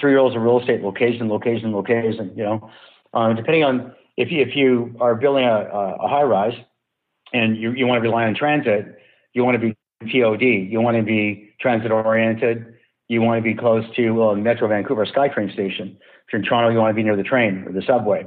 [0.00, 2.32] three rules of real estate: location, location, location.
[2.36, 2.70] You know,
[3.14, 6.54] um, depending on if you, if you are building a, a high rise
[7.32, 8.98] and you, you want to rely on transit,
[9.32, 12.74] you want to be TOD, you want to be transit oriented,
[13.08, 15.96] you want to be close to well, Metro Vancouver SkyTrain station.
[16.26, 18.26] If you're in Toronto, you want to be near the train or the subway.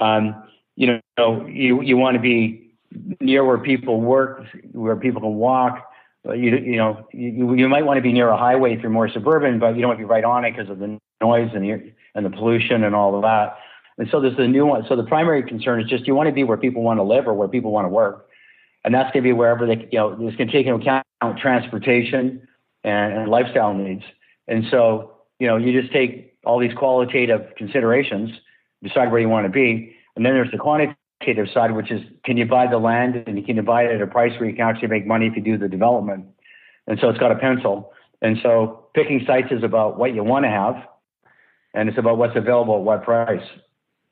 [0.00, 0.44] Um,
[0.76, 2.72] you know, you you want to be
[3.20, 5.91] near where people work, where people can walk.
[6.24, 9.08] You you know, you, you might want to be near a highway if you're more
[9.08, 11.64] suburban, but you don't want to be right on it because of the noise and
[11.64, 13.56] the and the pollution and all of that.
[13.98, 14.84] And so there's the new one.
[14.88, 17.26] So the primary concern is just you want to be where people want to live
[17.26, 18.28] or where people want to work,
[18.84, 21.04] and that's going to be wherever they you know this can take into account
[21.40, 22.46] transportation
[22.84, 24.04] and, and lifestyle needs.
[24.46, 28.30] And so you know you just take all these qualitative considerations,
[28.82, 30.96] decide where you want to be, and then there's the quantitative
[31.52, 34.06] side, which is can you buy the land and can you buy it at a
[34.06, 36.26] price where you can actually make money if you do the development.
[36.86, 37.92] And so it's got a pencil.
[38.20, 40.76] And so picking sites is about what you want to have,
[41.74, 43.46] and it's about what's available at what price.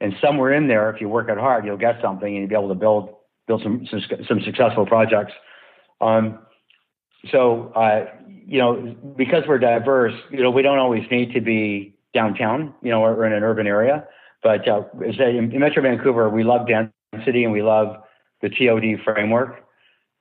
[0.01, 2.55] And somewhere in there, if you work it hard, you'll get something and you'll be
[2.55, 3.15] able to build
[3.47, 5.33] build some some, some successful projects.
[6.01, 6.39] Um,
[7.31, 8.07] so uh,
[8.47, 12.91] you know, because we're diverse, you know, we don't always need to be downtown, you
[12.91, 14.05] know, or in an urban area.
[14.43, 16.67] But uh, in, Metro Vancouver, we love
[17.13, 17.97] density and we love
[18.43, 19.65] the TOD framework.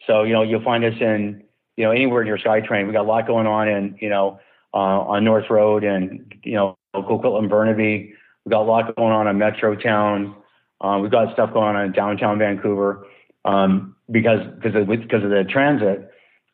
[0.07, 1.43] So you know, you'll find us in
[1.77, 2.87] you know anywhere near SkyTrain.
[2.87, 4.39] We got a lot going on in you know
[4.73, 8.13] uh, on North Road and you know Coquitlam Burnaby.
[8.45, 10.35] We've got a lot going on in Metrotown.
[10.81, 13.05] Uh, we've got stuff going on in downtown Vancouver
[13.45, 16.09] um, because because of, because of the transit.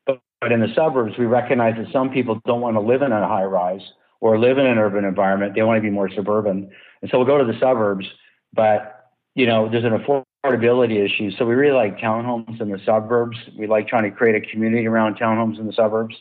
[0.06, 3.12] But, but in the suburbs, we recognize that some people don't want to live in
[3.12, 3.82] a high rise
[4.22, 5.54] or live in an urban environment.
[5.56, 6.70] They want to be more suburban,
[7.02, 8.06] and so we'll go to the suburbs.
[8.54, 8.95] But
[9.36, 11.30] you know, there's an affordability issue.
[11.38, 13.38] So we really like townhomes in the suburbs.
[13.58, 16.16] We like trying to create a community around townhomes in the suburbs.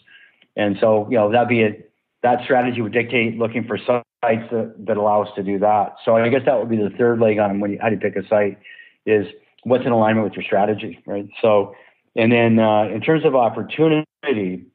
[0.57, 1.77] And so, you know, that'd be a,
[2.23, 4.03] that strategy would dictate looking for sites
[4.51, 5.97] that, that allow us to do that.
[6.05, 8.01] So I guess that would be the third leg on when you, how do you
[8.01, 8.59] pick a site
[9.07, 9.27] is
[9.63, 11.29] what's in alignment with your strategy, right?
[11.41, 11.75] So,
[12.17, 14.67] and then uh, in terms of opportunity,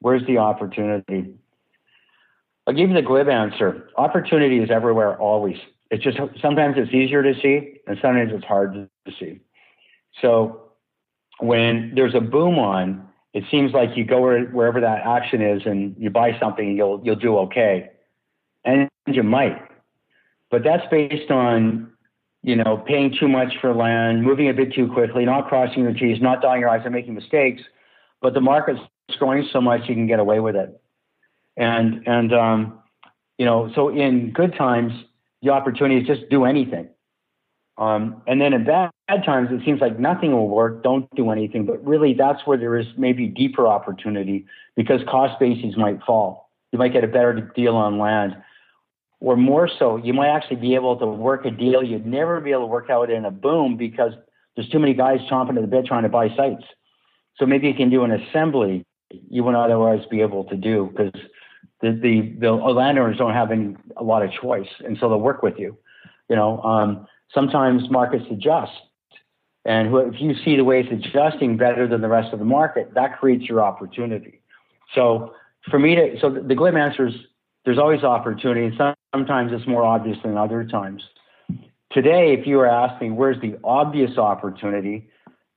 [0.00, 1.34] where's the opportunity?
[2.66, 3.88] I'll give you the glib answer.
[3.96, 5.56] Opportunity is everywhere, always.
[5.90, 9.40] It's just sometimes it's easier to see, and sometimes it's hard to see.
[10.20, 10.62] So
[11.38, 15.62] when there's a boom on, it seems like you go where, wherever that action is
[15.66, 17.90] and you buy something and you'll you'll do okay
[18.66, 19.58] and you might.
[20.50, 21.92] But that's based on,
[22.42, 25.94] you know, paying too much for land, moving a bit too quickly, not crossing your
[25.94, 27.62] T's, not dotting your I's, and making mistakes.
[28.20, 28.80] But the market's
[29.18, 30.80] growing so much you can get away with it.
[31.56, 32.82] And and um,
[33.38, 34.92] you know, so in good times,
[35.46, 36.88] the opportunity is just do anything.
[37.78, 40.82] Um, and then in bad, bad times, it seems like nothing will work.
[40.82, 41.66] Don't do anything.
[41.66, 46.50] But really, that's where there is maybe deeper opportunity because cost bases might fall.
[46.72, 48.36] You might get a better deal on land
[49.20, 52.50] or more so, you might actually be able to work a deal you'd never be
[52.50, 54.12] able to work out in a boom because
[54.54, 56.64] there's too many guys chomping at the bit trying to buy sites.
[57.38, 58.84] So maybe you can do an assembly
[59.30, 61.12] you would not otherwise be able to do because
[61.82, 64.68] the, the, the landowners don't have any, a lot of choice.
[64.84, 65.76] And so they'll work with you.
[66.28, 68.72] You know, um, sometimes markets adjust.
[69.64, 72.94] And if you see the way it's adjusting better than the rest of the market,
[72.94, 74.40] that creates your opportunity.
[74.94, 75.34] So
[75.70, 77.14] for me to, so the glib answer is
[77.64, 78.66] there's always opportunity.
[78.66, 81.02] And sometimes it's more obvious than other times.
[81.92, 85.08] Today, if you were asking where's the obvious opportunity,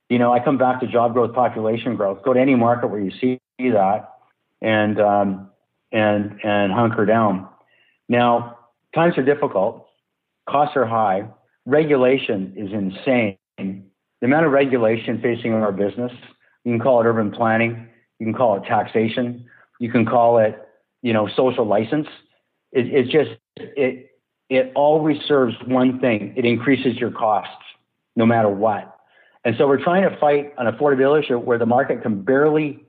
[0.08, 2.22] you know, I come back to job growth, population growth.
[2.24, 4.14] Go to any market where you see that,
[4.60, 5.49] and um,
[5.92, 7.48] and and hunker down.
[8.08, 8.58] Now,
[8.94, 9.86] times are difficult,
[10.48, 11.28] costs are high,
[11.66, 13.36] regulation is insane.
[13.58, 16.12] The amount of regulation facing our business,
[16.64, 19.46] you can call it urban planning, you can call it taxation,
[19.78, 20.58] you can call it
[21.02, 22.06] you know, social license.
[22.72, 24.10] It, it's just it
[24.48, 26.34] it always serves one thing.
[26.36, 27.54] It increases your costs
[28.16, 28.96] no matter what.
[29.44, 32.84] And so we're trying to fight an affordability issue where the market can barely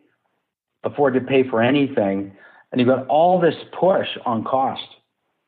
[0.83, 2.35] afford to pay for anything.
[2.71, 4.83] And you've got all this push on cost.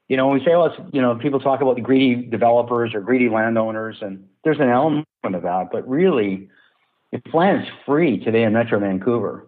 [0.09, 3.01] You know, when we say, well, you know, people talk about the greedy developers or
[3.01, 5.69] greedy landowners, and there's an element of that.
[5.71, 6.49] But really,
[7.11, 9.47] if land is free today in Metro Vancouver,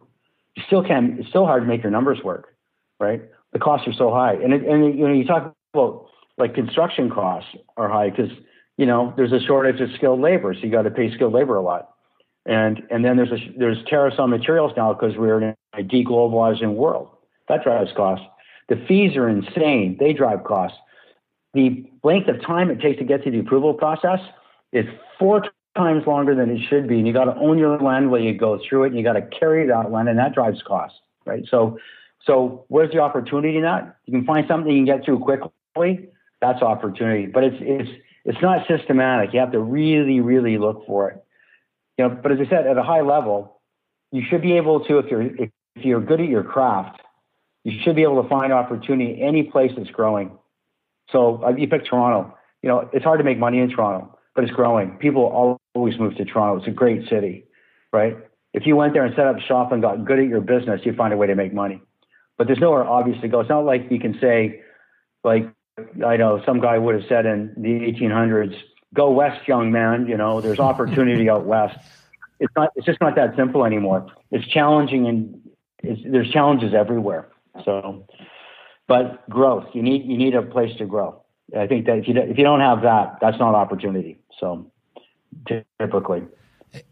[0.56, 2.56] you still can, it's still hard to make your numbers work
[3.00, 3.22] right?
[3.54, 6.08] The costs are so high, and it, and you know you talk about
[6.38, 8.32] like construction costs are high because
[8.78, 11.56] you know there's a shortage of skilled labor, so you got to pay skilled labor
[11.56, 11.92] a lot,
[12.46, 16.76] and and then there's a, there's tariffs on materials now because we're in a deglobalizing
[16.76, 17.10] world
[17.48, 18.26] that drives costs.
[18.70, 20.78] The fees are insane; they drive costs.
[21.54, 24.20] The length of time it takes to get to the approval process
[24.74, 24.86] is
[25.18, 25.46] four
[25.78, 28.34] times longer than it should be, and you got to own your land while you
[28.34, 31.46] go through it, and you got to carry that land, and that drives costs, right?
[31.50, 31.78] So
[32.26, 33.98] So where's the opportunity in that?
[34.06, 36.10] You can find something you can get through quickly.
[36.42, 37.90] That's opportunity, but it's it's
[38.26, 39.34] it's not systematic.
[39.34, 41.24] You have to really really look for it.
[41.98, 43.62] You know, but as I said, at a high level,
[44.12, 47.02] you should be able to if you're if you're good at your craft,
[47.66, 50.38] you should be able to find opportunity any place that's growing.
[51.12, 52.38] So uh, you pick Toronto.
[52.62, 54.98] You know, it's hard to make money in Toronto, but it's growing.
[54.98, 56.60] People always move to Toronto.
[56.60, 57.46] It's a great city,
[57.92, 58.18] right?
[58.54, 60.96] If you went there and set up shop and got good at your business, you'd
[60.96, 61.82] find a way to make money.
[62.38, 63.40] But there's nowhere obvious to go.
[63.40, 64.62] It's not like you can say,
[65.24, 65.52] like
[66.06, 68.56] I know some guy would have said in the 1800s,
[68.94, 71.78] "Go west, young man." You know, there's opportunity out west.
[72.40, 72.72] It's not.
[72.76, 74.06] It's just not that simple anymore.
[74.32, 75.42] It's challenging and
[75.82, 77.28] it's, there's challenges everywhere.
[77.64, 78.06] So,
[78.88, 79.66] but growth.
[79.74, 81.22] You need you need a place to grow.
[81.58, 84.18] I think that if you if you don't have that, that's not opportunity.
[84.40, 84.72] So,
[85.80, 86.24] typically.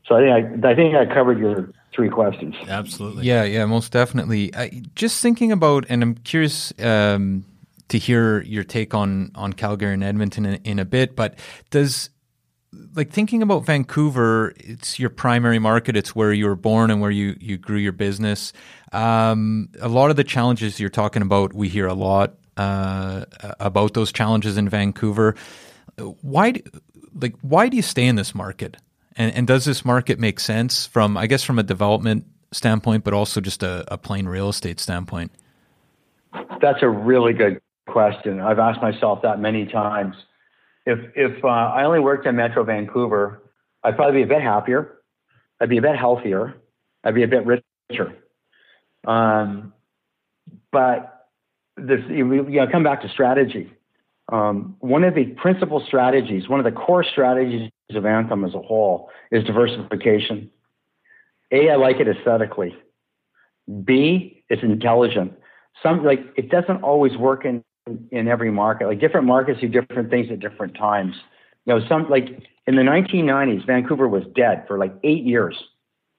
[0.06, 2.56] So I think I, I think I covered your three questions.
[2.68, 3.26] Absolutely.
[3.26, 4.54] Yeah, yeah, most definitely.
[4.56, 7.46] I, just thinking about, and I'm curious um,
[7.90, 11.16] to hear your take on on Calgary and Edmonton in, in, a bit.
[11.16, 11.36] But
[11.70, 12.10] does
[12.96, 14.54] like thinking about Vancouver?
[14.58, 15.96] It's your primary market.
[15.96, 18.54] It's where you were born and where you you grew your business.
[18.94, 23.26] Um, a lot of the challenges you're talking about, we hear a lot uh,
[23.60, 25.36] about those challenges in Vancouver.
[26.22, 26.62] Why,
[27.20, 28.78] like, why do you stay in this market?
[29.16, 33.14] And, and does this market make sense from, I guess, from a development standpoint, but
[33.14, 35.32] also just a, a plain real estate standpoint?
[36.62, 38.40] That's a really good question.
[38.40, 40.16] I've asked myself that many times.
[40.86, 43.42] If if uh, I only worked in Metro Vancouver,
[43.84, 45.00] I'd probably be a bit happier.
[45.60, 46.56] I'd be a bit healthier.
[47.04, 48.16] I'd be a bit richer.
[49.06, 49.74] Um,
[50.72, 51.28] but
[51.78, 53.72] this, you, know, come back to strategy.
[54.32, 58.60] Um, one of the principal strategies, one of the core strategies of Anthem as a
[58.60, 60.50] whole is diversification.
[61.52, 62.76] A, I like it aesthetically.
[63.84, 65.34] B, it's intelligent.
[65.82, 67.64] Some like it doesn't always work in
[68.12, 68.88] in every market.
[68.88, 71.16] Like different markets do different things at different times.
[71.66, 72.28] You know, some like
[72.66, 75.62] in the 1990s, Vancouver was dead for like eight years.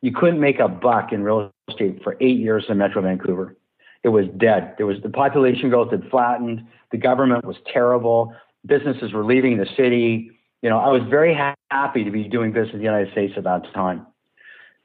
[0.04, 3.56] You couldn't make a buck in real estate for eight years in Metro Vancouver.
[4.02, 4.74] It was dead.
[4.76, 6.60] There was the population growth had flattened.
[6.92, 8.34] The government was terrible.
[8.66, 10.30] Businesses were leaving the city.
[10.60, 13.32] You know, I was very ha- happy to be doing business in the United States
[13.38, 14.06] at that time.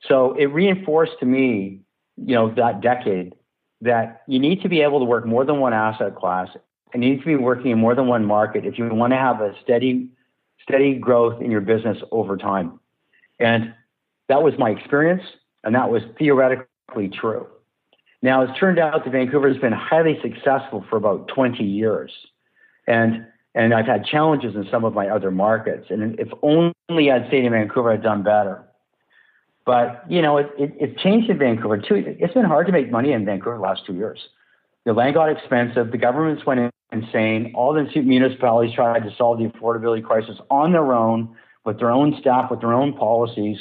[0.07, 1.81] So it reinforced to me,
[2.15, 3.35] you know, that decade
[3.81, 6.47] that you need to be able to work more than one asset class
[6.93, 9.17] and you need to be working in more than one market if you want to
[9.17, 10.11] have a steady,
[10.63, 12.79] steady growth in your business over time.
[13.37, 13.73] And
[14.29, 15.23] that was my experience,
[15.63, 17.47] and that was theoretically true.
[18.21, 22.11] Now, it's turned out that Vancouver has been highly successful for about 20 years.
[22.87, 23.25] And
[23.55, 25.87] and I've had challenges in some of my other markets.
[25.89, 28.63] And if only I'd stayed in Vancouver, I'd done better.
[29.65, 32.03] But you know, it, it, it changed in Vancouver too.
[32.19, 34.19] It's been hard to make money in Vancouver the last two years.
[34.85, 35.91] The land got expensive.
[35.91, 37.51] The governments went insane.
[37.55, 42.15] All the municipalities tried to solve the affordability crisis on their own, with their own
[42.19, 43.57] staff, with their own policies.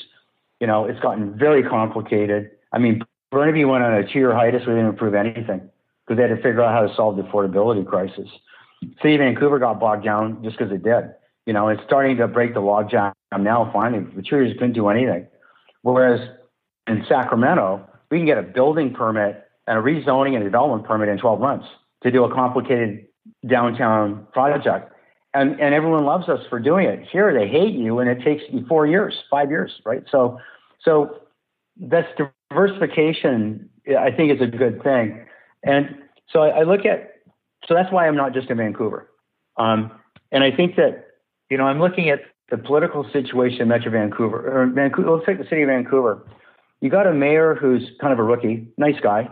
[0.61, 2.51] You know, it's gotten very complicated.
[2.73, 4.63] I mean, Burnaby went on a two-year hiatus.
[4.67, 5.71] We didn't improve anything
[6.07, 8.29] because they had to figure out how to solve the affordability crisis.
[9.03, 11.11] City of Vancouver got bogged down just because it did.
[11.47, 13.71] You know, it's starting to break the logjam now.
[13.73, 15.27] Finally, the years couldn't do anything.
[15.83, 16.21] Whereas
[16.87, 21.19] in Sacramento, we can get a building permit and a rezoning and development permit in
[21.19, 21.67] 12 months
[22.03, 23.07] to do a complicated
[23.47, 24.93] downtown project.
[25.41, 27.07] And, and everyone loves us for doing it.
[27.11, 30.03] Here, they hate you, and it takes you four years, five years, right?
[30.11, 30.39] So,
[30.83, 31.21] so
[31.77, 32.09] that's
[32.51, 33.69] diversification.
[33.99, 35.27] I think is a good thing.
[35.63, 35.97] And
[36.33, 37.19] so I, I look at
[37.67, 39.11] so that's why I'm not just in Vancouver.
[39.57, 39.93] Um,
[40.33, 41.07] and I think that,
[41.51, 42.21] you know, I'm looking at
[42.51, 46.27] the political situation in Metro Vancouver, or Vancouver, let's take the city of Vancouver.
[46.81, 49.29] You got a mayor who's kind of a rookie, nice guy.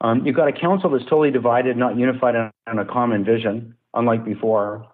[0.00, 3.74] Um, you've got a council that's totally divided, not unified on, on a common vision,
[3.92, 4.86] unlike before.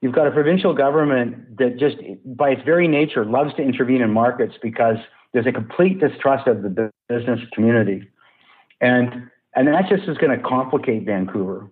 [0.00, 4.12] You've got a provincial government that just, by its very nature, loves to intervene in
[4.12, 4.96] markets because
[5.32, 8.08] there's a complete distrust of the business community.
[8.80, 11.68] And, and that just is going to complicate Vancouver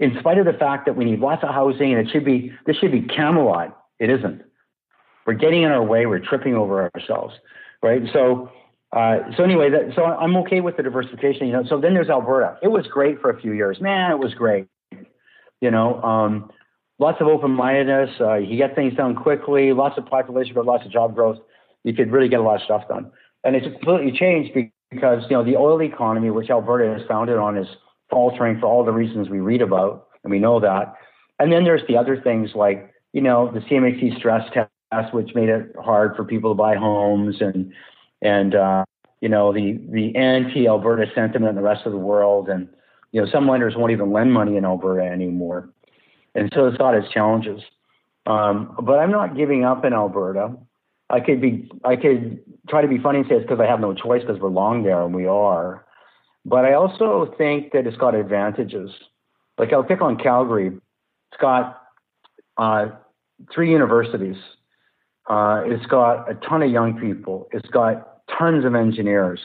[0.00, 2.52] in spite of the fact that we need lots of housing and it should be
[2.66, 4.42] this should be Camelot, it isn't.
[5.26, 6.06] We're getting in our way.
[6.06, 7.34] We're tripping over ourselves,
[7.82, 8.02] right?
[8.12, 8.50] So,
[8.92, 11.46] uh, so anyway, that, so I'm okay with the diversification.
[11.46, 12.58] You know, so then there's Alberta.
[12.62, 13.80] It was great for a few years.
[13.80, 14.66] Man, it was great.
[15.60, 16.50] You know, um,
[17.00, 18.10] lots of open-mindedness.
[18.20, 19.72] Uh, you get things done quickly.
[19.72, 20.66] Lots of population growth.
[20.66, 21.38] Lots of job growth.
[21.82, 23.10] You could really get a lot of stuff done.
[23.42, 24.54] And it's completely changed
[24.90, 27.66] because you know the oil economy, which Alberta is founded on, is
[28.10, 30.94] faltering for all the reasons we read about, and we know that.
[31.38, 35.48] And then there's the other things like, you know, the CMHC stress test, which made
[35.48, 37.72] it hard for people to buy homes, and
[38.20, 38.84] and uh,
[39.22, 42.68] you know the the anti-Alberta sentiment in the rest of the world, and
[43.12, 45.70] You know, some lenders won't even lend money in Alberta anymore,
[46.34, 47.60] and so it's got its challenges.
[48.26, 50.56] Um, but I'm not giving up in Alberta.
[51.08, 53.80] I could be, I could try to be funny and say it's because I have
[53.80, 55.84] no choice because we're long there and we are.
[56.44, 58.90] But I also think that it's got advantages.
[59.58, 60.68] Like I'll pick on Calgary.
[60.68, 61.82] It's got
[62.56, 62.86] uh,
[63.52, 64.36] three universities.
[65.28, 67.48] Uh, it's got a ton of young people.
[67.52, 69.40] It's got tons of engineers.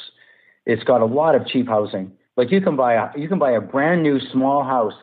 [0.66, 2.12] It's got a lot of cheap housing.
[2.38, 4.94] Like you can buy a you can buy a brand new small house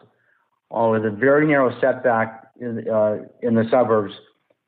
[0.74, 4.14] uh, with a very narrow setback in, uh, in the suburbs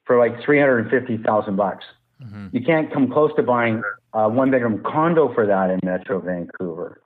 [0.04, 1.84] for like three hundred and fifty thousand bucks.
[2.22, 2.48] Mm-hmm.
[2.52, 3.82] You can't come close to buying
[4.12, 7.00] a one bedroom condo for that in Metro Vancouver,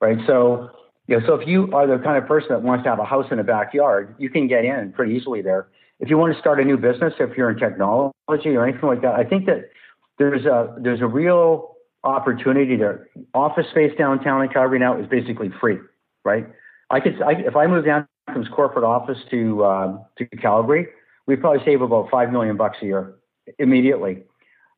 [0.00, 0.18] right?
[0.26, 0.70] So,
[1.08, 3.04] you know, so if you are the kind of person that wants to have a
[3.04, 5.68] house in a backyard, you can get in pretty easily there.
[5.98, 9.02] If you want to start a new business, if you're in technology or anything like
[9.02, 9.70] that, I think that
[10.18, 13.08] there's a there's a real opportunity there.
[13.34, 15.78] Office space downtown in Calgary now is basically free,
[16.24, 16.46] right?
[16.90, 20.86] I could I, if I move down from corporate office to uh, to Calgary,
[21.26, 23.14] we probably save about five million bucks a year
[23.58, 24.22] immediately.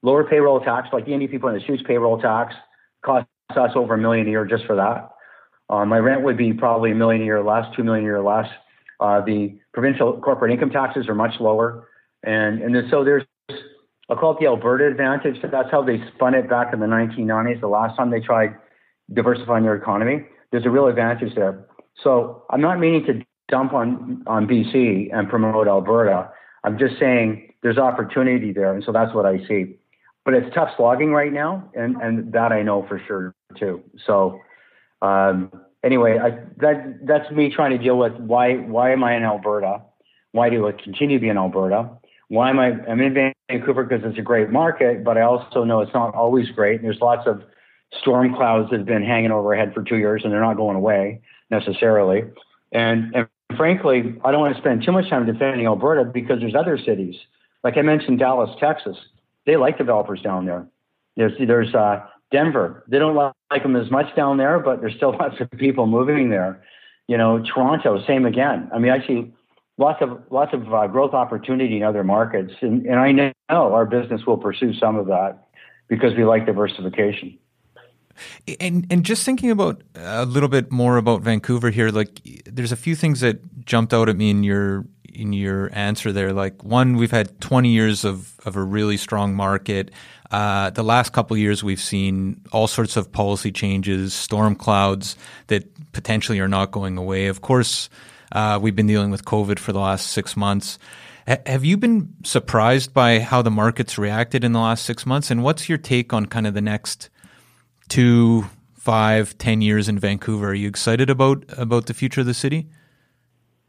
[0.03, 2.55] Lower payroll tax, like the NDP people in the huge payroll tax,
[3.05, 5.11] costs us over a million a year just for that.
[5.71, 8.23] Uh, my rent would be probably a million a year less, two million a year
[8.23, 8.47] less.
[9.01, 11.89] Uh, the provincial corporate income taxes are much lower,
[12.23, 13.25] and and so there's
[14.11, 15.37] I'll call it the Alberta advantage.
[15.43, 17.61] That's how they spun it back in the 1990s.
[17.61, 18.55] The last time they tried
[19.13, 21.67] diversifying their economy, there's a real advantage there.
[22.03, 26.31] So I'm not meaning to dump on, on BC and promote Alberta.
[26.65, 28.73] I'm just saying there's opportunity there.
[28.75, 29.77] And so that's what I see.
[30.25, 31.71] But it's tough slogging right now.
[31.75, 33.83] And, and that I know for sure too.
[34.07, 34.41] So,
[35.03, 39.23] um, anyway, I, that, that's me trying to deal with why, why am I in
[39.23, 39.83] Alberta?
[40.33, 41.91] Why do I continue to be in Alberta?
[42.29, 45.81] Why am I, I'm in Vancouver because it's a great market, but I also know
[45.81, 46.81] it's not always great.
[46.81, 47.43] There's lots of
[48.01, 51.21] storm clouds that have been hanging overhead for two years and they're not going away
[51.51, 52.25] necessarily.
[52.73, 56.55] And, and frankly, I don't want to spend too much time defending Alberta because there's
[56.55, 57.17] other cities.
[57.63, 58.97] Like I mentioned, Dallas, Texas.
[59.47, 60.67] They like developers down there.
[61.17, 62.85] There's, there's uh, Denver.
[62.89, 66.31] They don't like them as much down there, but there's still lots of people moving
[66.31, 66.63] there.
[67.07, 68.71] You know, Toronto, same again.
[68.75, 69.33] I mean, I see
[69.77, 73.85] lots of lots of uh, growth opportunity in other markets, and, and I know our
[73.85, 75.47] business will pursue some of that
[75.89, 77.39] because we like diversification.
[78.61, 82.77] And and just thinking about a little bit more about Vancouver here, like there's a
[82.77, 84.85] few things that jumped out at me in your
[85.15, 86.33] in your answer there.
[86.33, 89.91] Like one, we've had 20 years of of a really strong market.
[90.31, 95.65] Uh, the last couple years, we've seen all sorts of policy changes, storm clouds that
[95.93, 97.27] potentially are not going away.
[97.27, 97.89] Of course,
[98.33, 100.79] uh, we've been dealing with COVID for the last six months.
[101.27, 105.31] Have you been surprised by how the market's reacted in the last six months?
[105.31, 107.09] And what's your take on kind of the next
[107.89, 110.51] two, five, ten years in Vancouver?
[110.51, 112.69] Are you excited about about the future of the city?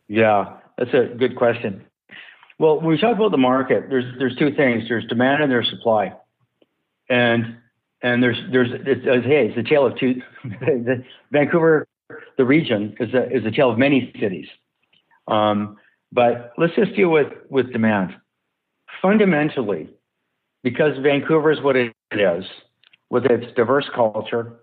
[0.07, 1.85] Yeah, that's a good question.
[2.59, 4.83] Well, when we talk about the market, there's there's two things.
[4.87, 6.13] There's demand and there's supply,
[7.09, 7.57] and
[8.01, 10.21] and there's there's it's, hey, it's a tale of two.
[10.43, 11.87] the, Vancouver,
[12.37, 14.47] the region, is a is a tale of many cities.
[15.27, 15.77] Um,
[16.11, 18.15] but let's just deal with with demand.
[19.01, 19.89] Fundamentally,
[20.63, 22.45] because Vancouver is what it is,
[23.15, 24.59] with its diverse culture,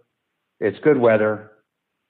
[0.60, 1.52] its good weather,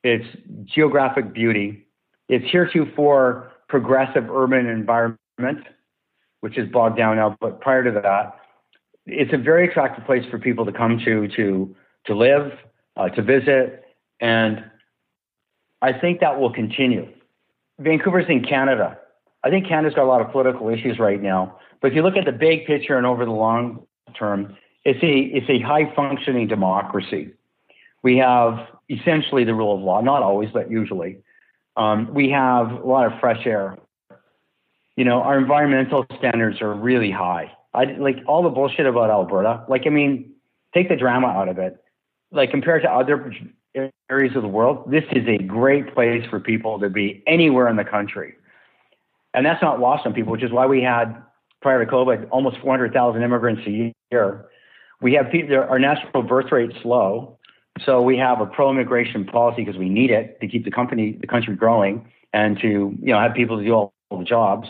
[0.03, 0.25] its
[0.65, 1.87] geographic beauty,
[2.29, 5.65] its heretofore progressive urban environment,
[6.41, 8.35] which is bogged down now, but prior to that,
[9.07, 11.77] it's a very attractive place for people to come to to
[12.07, 12.51] to live,
[12.97, 13.85] uh, to visit,
[14.21, 14.65] and
[15.81, 17.07] I think that will continue.
[17.79, 18.99] Vancouver's in Canada.
[19.45, 22.17] I think Canada's got a lot of political issues right now, but if you look
[22.17, 23.87] at the big picture and over the long
[24.19, 27.33] term, it's a it's a high functioning democracy.
[28.03, 31.19] We have essentially the rule of law, not always, but usually.
[31.77, 33.79] Um, we have a lot of fresh air.
[34.97, 37.53] You know, our environmental standards are really high.
[37.73, 39.65] I like all the bullshit about Alberta.
[39.69, 40.33] Like, I mean,
[40.75, 41.83] take the drama out of it.
[42.31, 43.33] Like compared to other
[44.11, 47.77] areas of the world, this is a great place for people to be anywhere in
[47.77, 48.35] the country.
[49.33, 51.15] And that's not lost on people, which is why we had
[51.63, 54.47] prior to COVID almost 400,000 immigrants a year
[55.03, 57.39] we have our national birth rate's low,
[57.85, 61.27] so we have a pro-immigration policy because we need it to keep the company, the
[61.27, 64.69] country growing, and to you know have people to do all, all the jobs.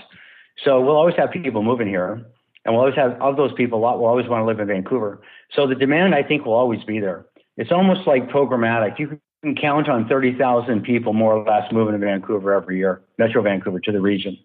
[0.64, 2.24] So we'll always have people moving here,
[2.64, 3.78] and we'll always have of those people.
[3.78, 5.20] A lot will always want to live in Vancouver.
[5.53, 7.26] So the demand, I think, will always be there.
[7.57, 8.99] It's almost like programmatic.
[8.99, 13.43] You can count on 30,000 people more or less moving to Vancouver every year, Metro
[13.43, 14.39] Vancouver to the region,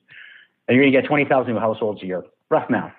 [0.67, 2.23] and you're going to get 20,000 new households a year.
[2.49, 2.93] Rough math.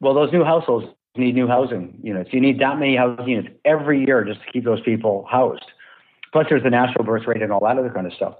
[0.00, 0.86] Well, those new households
[1.16, 2.30] need new housing units.
[2.32, 5.64] You need that many housing units every year just to keep those people housed.
[6.32, 8.34] Plus, there's the natural birth rate and all that other kind of stuff.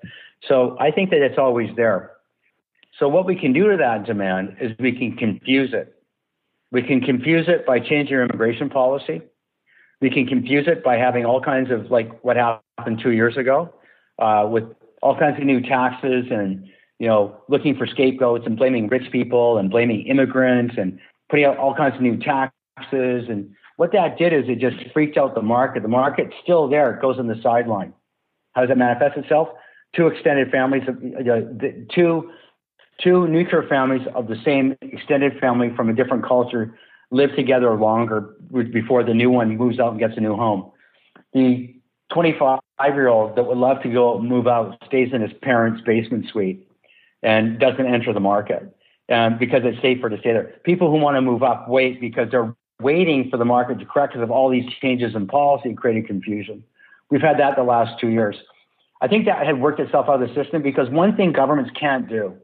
[0.49, 2.13] So I think that it's always there.
[2.99, 5.95] So what we can do to that demand is we can confuse it.
[6.71, 9.21] We can confuse it by changing our immigration policy.
[10.01, 13.73] We can confuse it by having all kinds of like what happened two years ago
[14.19, 14.65] uh, with
[15.03, 16.67] all kinds of new taxes and
[16.99, 20.99] you know looking for scapegoats and blaming rich people and blaming immigrants and
[21.29, 22.62] putting out all kinds of new taxes
[22.93, 25.83] and what that did is it just freaked out the market.
[25.83, 27.93] The market's still there; it goes on the sideline.
[28.53, 29.49] How does it manifest itself?
[29.95, 31.41] Two extended families, uh,
[31.95, 32.31] two
[33.03, 36.79] two nuclear families of the same extended family from a different culture
[37.11, 38.35] live together longer
[38.73, 40.71] before the new one moves out and gets a new home.
[41.35, 41.75] The
[42.13, 42.61] 25
[42.95, 46.67] year old that would love to go move out stays in his parents' basement suite
[47.23, 48.75] and doesn't enter the market
[49.11, 50.55] um, because it's safer to stay there.
[50.65, 54.13] People who want to move up wait because they're waiting for the market to correct
[54.13, 56.65] because of all these changes in policy creating confusion.
[57.11, 58.37] We've had that the last two years.
[59.01, 62.09] I think that had worked itself out of the system because one thing governments can't
[62.09, 62.35] do,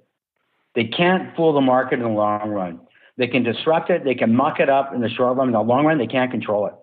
[0.75, 2.81] they can't fool the market in the long run.
[3.17, 5.49] They can disrupt it, they can muck it up in the short run.
[5.49, 6.75] In the long run, they can't control it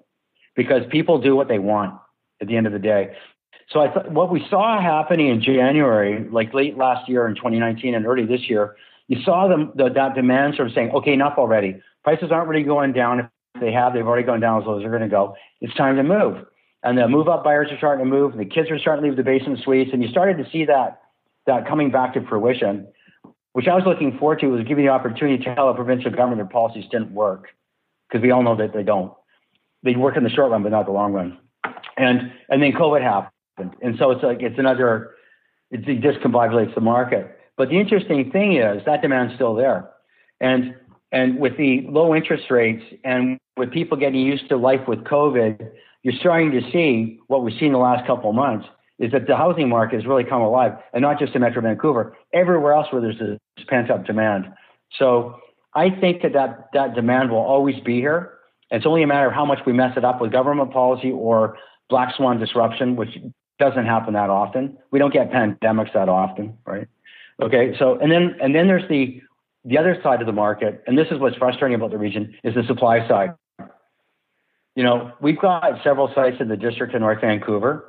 [0.55, 1.93] because people do what they want
[2.41, 3.15] at the end of the day.
[3.69, 7.95] So I th- what we saw happening in January, like late last year in 2019
[7.95, 8.75] and early this year,
[9.07, 11.81] you saw the, the, that demand sort of saying, okay, enough already.
[12.03, 13.19] Prices aren't really going down.
[13.19, 13.25] If
[13.59, 15.35] they have, they've already gone down as low as they're going to go.
[15.61, 16.45] It's time to move.
[16.83, 18.31] And the move up buyers are starting to move.
[18.33, 19.91] And the kids are starting to leave the basement suites.
[19.93, 21.01] And you started to see that,
[21.47, 22.87] that coming back to fruition
[23.55, 26.39] which I was looking forward to, was giving the opportunity to tell a provincial government
[26.39, 27.47] their policies didn't work,
[28.09, 29.13] because we all know that they don't.
[29.81, 31.37] They work in the short run, but not the long run.
[31.95, 35.11] And and then COVID happened, and so it's like it's another,
[35.71, 37.39] it discombobulates the market.
[37.55, 39.89] But the interesting thing is that demand's still there,
[40.41, 40.75] and
[41.15, 45.71] and with the low interest rates and with people getting used to life with COVID,
[46.03, 48.67] you're starting to see what we've seen the last couple of months
[48.99, 52.15] is that the housing market has really come alive, and not just in Metro Vancouver,
[52.33, 54.45] everywhere else where there's this pent up demand.
[54.99, 55.39] So
[55.73, 58.33] I think that, that that demand will always be here.
[58.71, 61.57] It's only a matter of how much we mess it up with government policy or
[61.89, 63.17] black swan disruption, which
[63.57, 64.77] doesn't happen that often.
[64.91, 66.87] We don't get pandemics that often, right?
[67.41, 69.21] Okay, so and then and then there's the
[69.65, 72.53] the other side of the market, and this is what's frustrating about the region is
[72.53, 73.33] the supply side.
[74.75, 77.85] You know, we've got several sites in the district of North Vancouver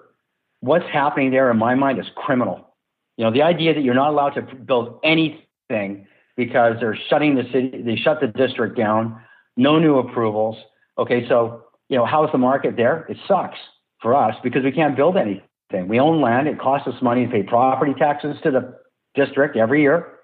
[0.61, 2.75] what's happening there in my mind is criminal.
[3.17, 6.07] You know, the idea that you're not allowed to build anything
[6.37, 9.21] because they're shutting the city, they shut the district down,
[9.57, 10.57] no new approvals.
[10.99, 13.07] Okay, so, you know, how's the market there?
[13.09, 13.59] It sucks
[14.03, 15.89] for us because we can't build anything.
[15.89, 18.79] We own land, it costs us money to pay property taxes to the
[19.15, 20.16] district every year,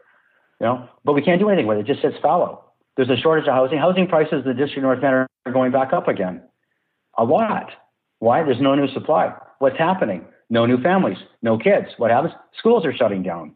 [0.63, 1.81] you know, but we can't do anything with it.
[1.81, 2.65] It just sits fallow.
[2.97, 3.79] There's a shortage of housing.
[3.79, 6.41] Housing prices in the district of North Van are going back up again.
[7.19, 7.73] A lot.
[8.21, 8.45] Why?
[8.45, 9.35] There's no new supply.
[9.59, 10.25] What's happening?
[10.51, 11.89] No new families, no kids.
[11.97, 12.35] What happens?
[12.59, 13.55] Schools are shutting down.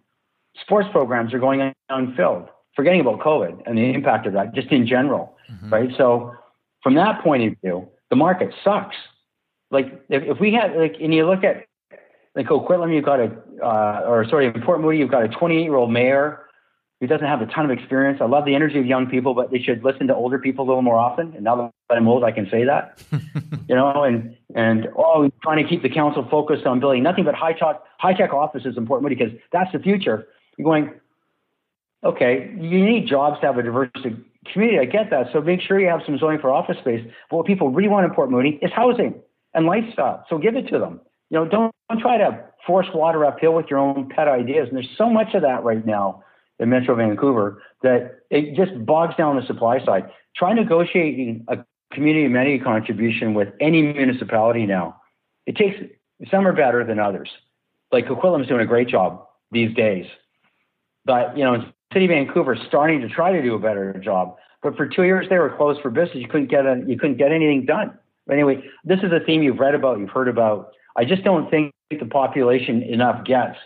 [0.62, 2.48] Sports programs are going unfilled.
[2.74, 5.72] Forgetting about COVID and the impact of that, just in general, mm-hmm.
[5.72, 5.90] right?
[5.96, 6.34] So,
[6.82, 8.96] from that point of view, the market sucks.
[9.70, 11.66] Like if, if we had like, and you look at
[12.34, 13.30] like Coquitlam, you've got a,
[13.62, 16.45] uh, or sorry, in Port Moody, you've got a 28 year old mayor
[17.00, 18.20] who doesn't have a ton of experience.
[18.22, 20.68] I love the energy of young people, but they should listen to older people a
[20.68, 21.34] little more often.
[21.34, 23.02] And now that I'm old, I can say that.
[23.68, 27.34] you know, and and oh, trying to keep the council focused on building nothing but
[27.34, 30.26] high tech high tech offices in Port Moody because that's the future.
[30.56, 30.94] You're going,
[32.02, 33.90] okay, you need jobs to have a diverse
[34.52, 34.78] community.
[34.78, 35.26] I get that.
[35.32, 37.06] So make sure you have some zoning for office space.
[37.30, 39.14] But what people really want in Port Moody is housing
[39.52, 40.24] and lifestyle.
[40.30, 41.00] So give it to them.
[41.28, 44.68] You know, don't, don't try to force water uphill with your own pet ideas.
[44.68, 46.22] And there's so much of that right now
[46.58, 50.10] in Metro Vancouver that it just bogs down the supply side.
[50.36, 51.58] Try negotiating a
[51.92, 55.00] community amenity contribution with any municipality now.
[55.46, 55.76] It takes
[56.30, 57.30] some are better than others.
[57.92, 60.06] Like Coquitlam's doing a great job these days,
[61.04, 64.36] but you know, City of Vancouver is starting to try to do a better job.
[64.62, 66.16] But for two years they were closed for business.
[66.16, 67.96] You couldn't get a, you couldn't get anything done.
[68.26, 70.72] But anyway, this is a theme you've read about, you've heard about.
[70.96, 73.56] I just don't think the population enough gets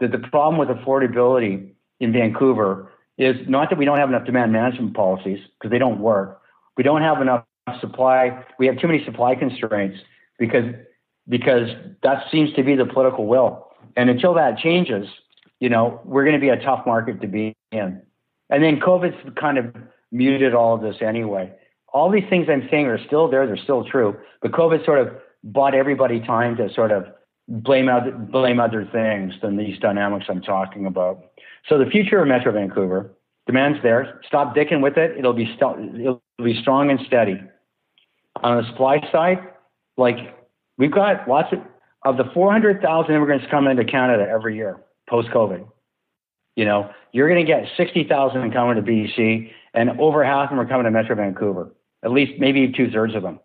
[0.00, 4.52] that the problem with affordability in Vancouver is not that we don't have enough demand
[4.52, 6.40] management policies because they don't work.
[6.76, 7.44] We don't have enough
[7.80, 8.44] supply.
[8.58, 9.98] We have too many supply constraints
[10.38, 10.74] because
[11.28, 11.70] because
[12.02, 13.68] that seems to be the political will.
[13.96, 15.08] And until that changes,
[15.60, 18.02] you know, we're going to be a tough market to be in.
[18.50, 19.74] And then COVID's kind of
[20.12, 21.52] muted all of this anyway.
[21.92, 24.16] All these things I'm saying are still there; they're still true.
[24.42, 27.04] But COVID sort of bought everybody time to sort of
[27.48, 31.24] blame other blame other things than these dynamics I'm talking about.
[31.68, 33.12] So the future of Metro Vancouver,
[33.46, 34.20] demand's there.
[34.26, 35.16] Stop dicking with it.
[35.18, 37.40] It'll be st- it'll be strong and steady.
[38.42, 39.38] On the supply side,
[39.96, 40.16] like
[40.78, 41.60] we've got lots of
[42.04, 44.78] of the 400,000 immigrants coming into Canada every year
[45.08, 45.66] post COVID,
[46.56, 50.60] you know, you're going to get 60,000 coming to BC, and over half of them
[50.60, 51.74] are coming to Metro Vancouver.
[52.04, 53.40] At least maybe two thirds of them.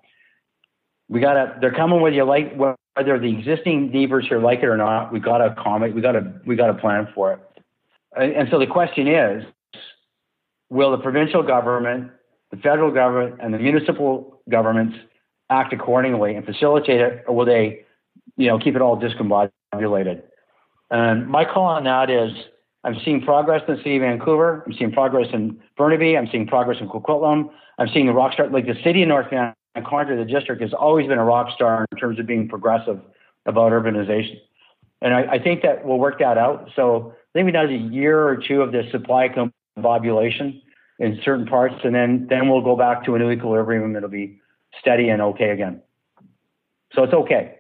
[1.10, 1.58] We gotta.
[1.60, 5.12] They're coming whether you like whether the existing neighbors here like it or not.
[5.12, 5.96] We gotta accommodate.
[5.96, 7.40] We gotta we gotta plan for it.
[8.16, 9.44] And, and so the question is,
[10.70, 12.12] will the provincial government,
[12.52, 14.98] the federal government, and the municipal governments
[15.50, 17.86] act accordingly and facilitate it, or will they,
[18.38, 20.22] you know, keep it all discombobulated?
[20.92, 22.32] And my call on that is
[22.84, 24.64] I'm seeing progress in the city of Vancouver.
[24.66, 26.18] I'm seeing progress in Burnaby.
[26.18, 27.50] I'm seeing progress in Coquitlam.
[27.78, 29.30] I'm seeing the rock star, like the city of North
[29.84, 33.00] Vancouver, the district has always been a rock star in terms of being progressive
[33.46, 34.40] about urbanization.
[35.02, 36.70] And I, I think that we'll work that out.
[36.76, 40.62] So maybe think we need a year or two of this supply combobulation
[41.00, 43.96] in certain parts, and then then we'll go back to a new equilibrium.
[43.96, 44.40] It'll be
[44.80, 45.82] steady and okay again.
[46.94, 47.56] So it's okay.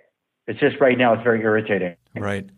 [0.48, 1.96] It's just right now it's very irritating.
[2.16, 2.50] Right.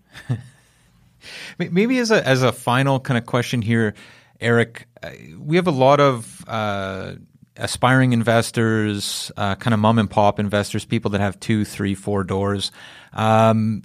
[1.59, 3.93] Maybe as a as a final kind of question here,
[4.39, 7.13] Eric, uh, we have a lot of uh,
[7.57, 12.23] aspiring investors, uh, kind of mom and pop investors, people that have two, three, four
[12.23, 12.71] doors.
[13.13, 13.81] Um,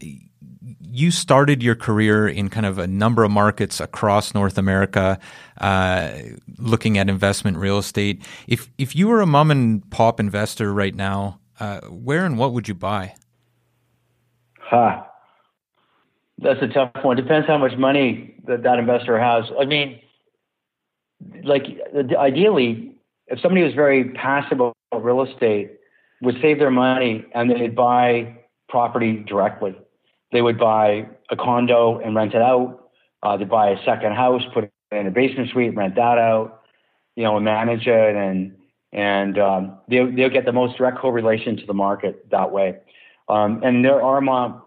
[0.80, 5.18] you started your career in kind of a number of markets across North America,
[5.60, 6.12] uh,
[6.58, 8.22] looking at investment real estate.
[8.46, 12.52] If if you were a mom and pop investor right now, uh, where and what
[12.52, 13.14] would you buy?
[14.58, 15.02] Huh.
[16.38, 17.16] That's a tough one.
[17.16, 19.44] Depends how much money that that investor has.
[19.58, 20.00] I mean,
[21.44, 21.64] like
[22.18, 22.95] ideally,
[23.28, 25.72] if somebody was very passive about real estate,
[26.22, 28.36] would save their money and they'd buy
[28.68, 29.74] property directly.
[30.32, 32.90] They would buy a condo and rent it out.
[33.22, 36.62] Uh, they'd buy a second house, put it in a basement suite, rent that out.
[37.16, 38.54] You know, and manage it, and
[38.92, 42.76] and um, they they'll get the most direct correlation to the market that way.
[43.30, 44.62] Um, and there are mom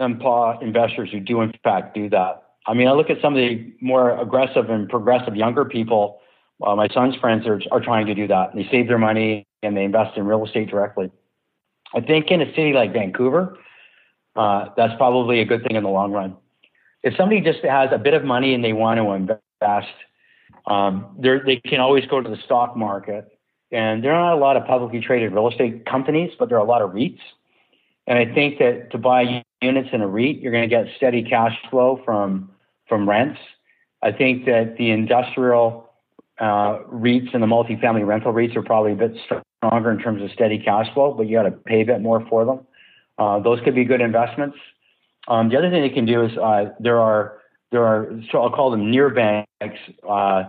[0.00, 2.42] and pop investors who do in fact do that.
[2.66, 6.18] I mean, I look at some of the more aggressive and progressive younger people.
[6.64, 8.54] Uh, my son's friends are, are trying to do that.
[8.54, 11.10] They save their money and they invest in real estate directly.
[11.94, 13.58] I think in a city like Vancouver,
[14.34, 16.36] uh, that's probably a good thing in the long run.
[17.02, 19.92] If somebody just has a bit of money and they want to invest,
[20.66, 23.28] um, they can always go to the stock market.
[23.70, 26.64] And there are not a lot of publicly traded real estate companies, but there are
[26.64, 27.20] a lot of REITs.
[28.06, 31.22] And I think that to buy units in a REIT, you're going to get steady
[31.22, 32.50] cash flow from
[32.88, 33.40] from rents.
[34.02, 35.85] I think that the industrial
[36.38, 40.30] uh, REITs and the multifamily rental REITs are probably a bit stronger in terms of
[40.32, 42.60] steady cash flow, but you got to pay a bit more for them.
[43.18, 44.56] Uh, those could be good investments.
[45.28, 47.38] Um, the other thing they can do is uh, there are
[47.72, 50.44] there are so I'll call them near banks, uh,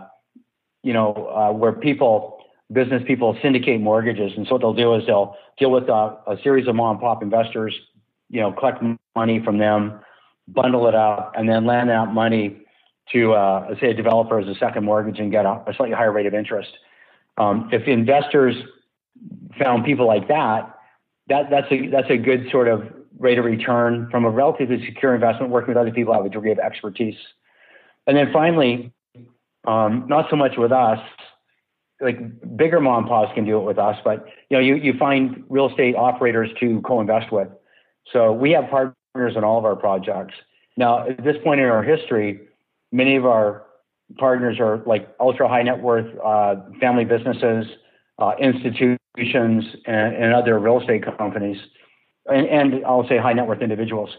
[0.82, 2.38] you know, uh, where people
[2.72, 6.36] business people syndicate mortgages, and so what they'll do is they'll deal with a, a
[6.44, 7.74] series of mom and pop investors,
[8.28, 8.82] you know, collect
[9.16, 9.98] money from them,
[10.46, 12.58] bundle it up, and then lend out money
[13.12, 16.12] to, uh, say, a developer as a second mortgage and get a, a slightly higher
[16.12, 16.70] rate of interest.
[17.36, 18.54] Um, if investors
[19.58, 20.74] found people like that,
[21.28, 22.82] that that's a that's a good sort of
[23.18, 26.52] rate of return from a relatively secure investment, working with other people have a degree
[26.52, 27.16] of expertise.
[28.06, 28.92] And then finally,
[29.66, 30.98] um, not so much with us,
[32.00, 35.44] like bigger mom pops can do it with us, but you know, you, you find
[35.48, 37.48] real estate operators to co-invest with.
[38.12, 40.34] So we have partners in all of our projects.
[40.76, 42.40] Now, at this point in our history,
[42.92, 43.64] many of our
[44.16, 47.66] partners are like ultra high net worth uh, family businesses,
[48.18, 48.98] uh, institutions,
[49.86, 51.58] and, and, other real estate companies,
[52.26, 54.10] and, and, I'll say high net worth individuals.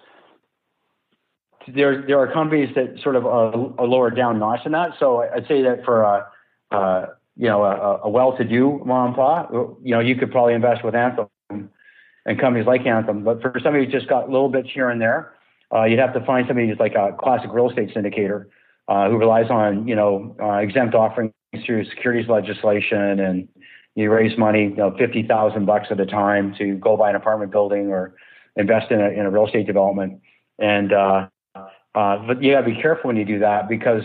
[1.67, 3.55] There, there are companies that sort of are,
[3.85, 4.91] lower down notch in that.
[4.99, 9.95] So I'd say that for a, you know, a, a well-to-do mom and pop, you
[9.95, 13.23] know, you could probably invest with Anthem and companies like Anthem.
[13.23, 15.33] But for somebody who just got little bits here and there,
[15.73, 18.45] uh, you'd have to find somebody who's like a classic real estate syndicator
[18.87, 21.33] uh, who relies on, you know, uh, exempt offerings
[21.65, 23.47] through securities legislation and
[23.95, 27.51] you raise money, you know, 50,000 bucks at a time to go buy an apartment
[27.51, 28.15] building or
[28.55, 30.21] invest in a, in a real estate development.
[30.57, 34.03] And, uh, uh, but you gotta be careful when you do that because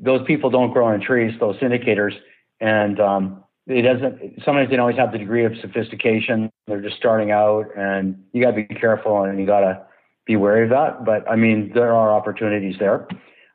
[0.00, 2.14] those people don't grow on trees, those syndicators
[2.62, 4.42] and um, it doesn't.
[4.44, 6.50] Sometimes they don't always have the degree of sophistication.
[6.66, 9.84] They're just starting out, and you got to be careful and you got to
[10.26, 11.04] be wary of that.
[11.04, 13.08] But I mean, there are opportunities there.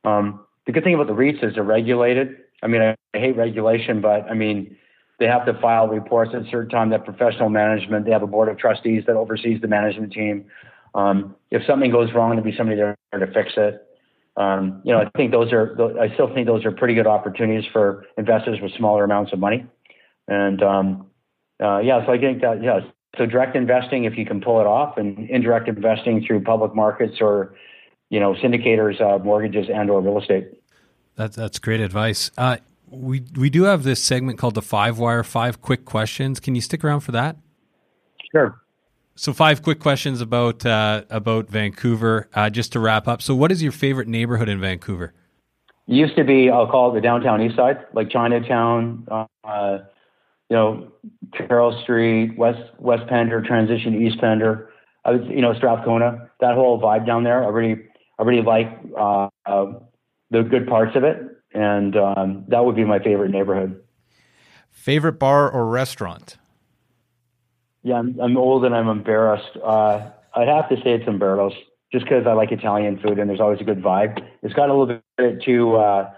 [0.04, 2.36] Um, the good thing about the REITs is they're regulated.
[2.62, 4.76] I mean, I, I hate regulation, but I mean,
[5.20, 6.90] they have to file reports at a certain time.
[6.90, 8.06] That professional management.
[8.06, 10.46] They have a board of trustees that oversees the management team.
[10.94, 13.84] Um, if something goes wrong, there'll be somebody there to fix it.
[14.36, 17.70] Um, you know, I think those are, I still think those are pretty good opportunities
[17.74, 19.66] for investors with smaller amounts of money.
[20.28, 21.08] And um,
[21.62, 22.82] uh, yeah, so I think that, yes,
[23.18, 27.18] so direct investing, if you can pull it off, and indirect investing through public markets
[27.22, 27.56] or,
[28.10, 30.50] you know, syndicators, uh, mortgages, and or real estate.
[31.16, 32.30] That's that's great advice.
[32.38, 32.58] Uh,
[32.90, 36.40] we we do have this segment called the Five Wire, five quick questions.
[36.40, 37.38] Can you stick around for that?
[38.32, 38.62] Sure.
[39.16, 43.22] So five quick questions about uh, about Vancouver, uh, just to wrap up.
[43.24, 45.14] So, what is your favorite neighborhood in Vancouver?
[45.88, 49.78] It used to be, I'll call it the downtown east side, like Chinatown, uh,
[50.50, 50.92] you know,
[51.32, 54.72] Carrall Street, West West Pender, transition to East Pender.
[55.04, 56.30] I was, you know, Strathcona.
[56.40, 57.82] That whole vibe down there, I really,
[58.20, 58.68] I really like
[58.98, 59.74] uh, uh,
[60.32, 61.18] the good parts of it,
[61.54, 63.82] and um, that would be my favorite neighborhood.
[64.70, 66.38] Favorite bar or restaurant?
[67.84, 69.58] Yeah, I'm, I'm old and I'm embarrassed.
[69.64, 71.54] Uh, I'd have to say it's Umberto's,
[71.92, 74.20] just because I like Italian food and there's always a good vibe.
[74.44, 76.12] It's got a little bit to uh,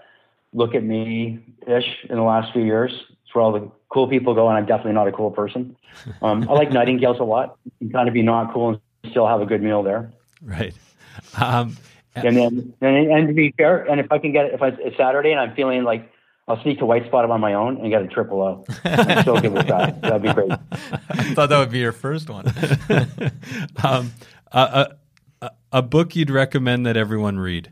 [0.52, 2.92] look at me ish in the last few years.
[3.24, 5.76] It's where all the cool people go, and I'm definitely not a cool person.
[6.22, 7.58] Um, I like Nightingales a lot.
[7.64, 8.80] You can kind of be not cool and
[9.10, 10.12] still have a good meal there.
[10.42, 10.74] Right.
[11.40, 11.76] Um,
[12.14, 14.68] and then, and, and to be fair, and if I can get it, if I,
[14.68, 16.10] it's Saturday and I'm feeling like
[16.48, 18.64] I'll sneak to White Spot on my own and get a triple O.
[18.84, 20.00] I'm so good with that.
[20.02, 20.50] That'd be great.
[20.50, 22.46] I thought that would be your first one.
[23.84, 24.12] um,
[24.50, 24.94] a,
[25.40, 27.70] a, a book you'd recommend that everyone read?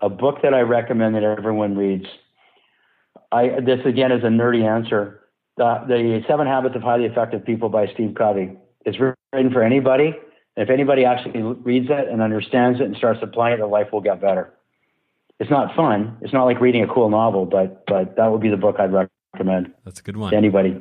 [0.00, 2.06] A book that I recommend that everyone reads.
[3.32, 5.20] I this again is a nerdy answer.
[5.56, 8.56] The, the Seven Habits of Highly Effective People by Steve Covey.
[8.84, 10.14] It's written for anybody.
[10.56, 14.00] If anybody actually reads it and understands it and starts applying it, their life will
[14.00, 14.52] get better
[15.40, 16.16] it's not fun.
[16.20, 18.92] It's not like reading a cool novel, but but that would be the book I'd
[18.92, 19.72] recommend.
[19.84, 20.30] That's a good one.
[20.30, 20.80] To anybody.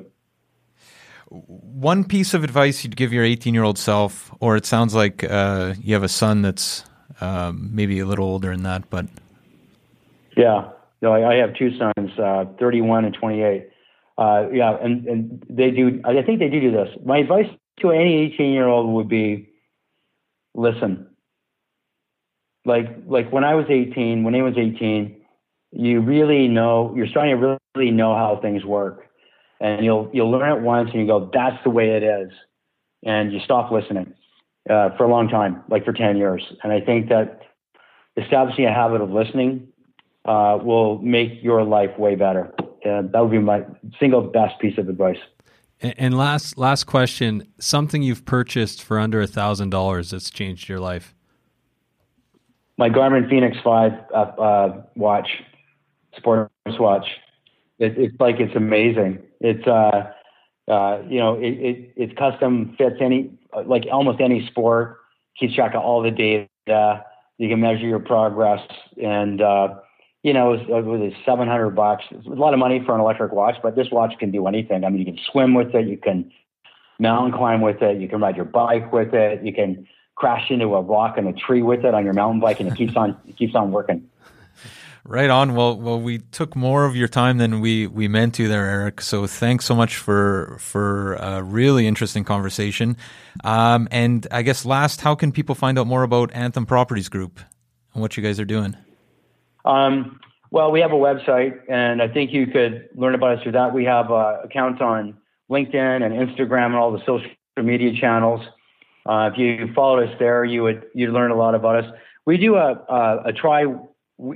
[1.29, 5.23] One piece of advice you'd give your 18 year old self, or it sounds like
[5.23, 6.83] uh, you have a son that's
[7.21, 9.07] um, maybe a little older than that, but
[10.37, 10.69] yeah,
[11.04, 13.70] no, I, I have two sons, uh, 31 and 28.
[14.18, 16.01] Uh, yeah, and and they do.
[16.06, 16.89] I think they do do this.
[17.06, 17.47] My advice
[17.82, 19.49] to any 18 year old would be,
[20.56, 21.08] listen
[22.66, 25.22] like like when I was 18, when he was 18,
[25.72, 29.08] you really know you're starting to really know how things work,
[29.60, 32.32] and you'll you'll learn it once and you go, that's the way it is,
[33.04, 34.14] and you stop listening
[34.70, 36.41] uh, for a long time, like for 10 years.
[36.64, 37.41] And I think that
[38.16, 39.68] establishing a habit of listening
[40.26, 42.53] uh, will make your life way better.
[42.86, 43.63] And that would be my
[43.99, 45.17] single best piece of advice.
[45.82, 50.80] And last last question: something you've purchased for under a thousand dollars that's changed your
[50.80, 51.13] life
[52.78, 55.28] my Garmin Fenix Five uh, uh, watch,
[56.17, 57.05] sports watch.
[57.80, 59.19] It, it's like it's amazing.
[59.39, 60.11] It's uh,
[60.71, 63.32] uh, you know, it, it it's custom fits any
[63.65, 64.97] like almost any sport.
[65.39, 67.05] Keeps track of all the data.
[67.38, 68.61] You can measure your progress,
[69.01, 69.76] and uh,
[70.24, 72.05] you know, it was, it was 700 bucks.
[72.09, 74.86] It's a lot of money for an electric watch, but this watch can do anything.
[74.86, 76.32] I mean, you can swim with it, you can
[76.97, 80.74] mountain climb with it, you can ride your bike with it, you can crash into
[80.76, 83.17] a rock and a tree with it on your mountain bike, and it keeps on
[83.28, 84.09] it keeps on working.
[85.05, 85.53] Right on.
[85.53, 89.01] Well, well, we took more of your time than we, we meant to there, Eric.
[89.01, 92.95] So thanks so much for for a really interesting conversation.
[93.43, 97.41] Um, and I guess last, how can people find out more about Anthem Properties Group
[97.93, 98.78] and what you guys are doing?
[99.66, 100.20] Um,
[100.51, 103.74] well, we have a website, and I think you could learn about us through that.
[103.74, 105.18] We have uh, accounts on
[105.49, 108.45] LinkedIn and Instagram and all the social media channels.
[109.05, 111.91] Uh, if you followed us there, you would you'd learn a lot about us.
[112.26, 113.66] We do a a, a tri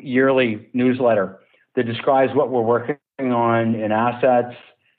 [0.01, 1.39] yearly newsletter
[1.75, 4.55] that describes what we're working on in assets,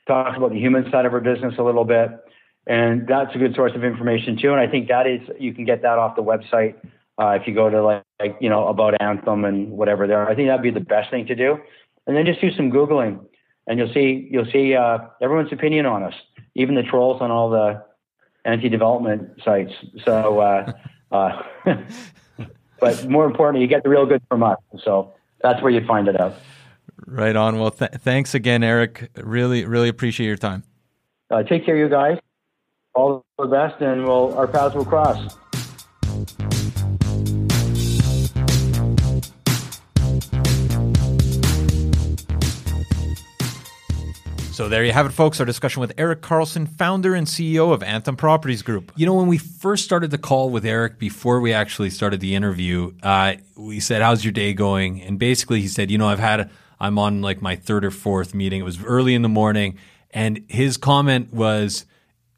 [0.06, 2.10] talks about the human side of our business a little bit,
[2.66, 4.52] and that's a good source of information too.
[4.52, 6.76] And I think that is you can get that off the website
[7.18, 10.28] uh, if you go to like, like you know about Anthem and whatever there.
[10.28, 11.58] I think that'd be the best thing to do,
[12.06, 13.20] and then just do some googling,
[13.66, 16.14] and you'll see you'll see uh, everyone's opinion on us,
[16.54, 17.82] even the trolls on all the
[18.44, 19.72] anti-development sites.
[20.04, 20.72] So, uh,
[21.10, 21.42] uh,
[22.80, 24.58] but more importantly, you get the real good from us.
[24.84, 25.12] So
[25.42, 26.34] that's where you find it out.
[27.06, 27.58] Right on.
[27.58, 29.10] Well, th- thanks again, Eric.
[29.16, 30.64] Really, really appreciate your time.
[31.30, 32.18] Uh, take care, you guys.
[32.94, 35.36] All the best, and we'll our paths will cross.
[44.58, 45.38] So there you have it, folks.
[45.38, 48.90] Our discussion with Eric Carlson, founder and CEO of Anthem Properties Group.
[48.96, 52.34] You know, when we first started the call with Eric, before we actually started the
[52.34, 56.18] interview, uh, we said, "How's your day going?" And basically, he said, "You know, I've
[56.18, 56.50] had,
[56.80, 58.58] I'm on like my third or fourth meeting.
[58.58, 59.78] It was early in the morning,
[60.10, 61.86] and his comment was."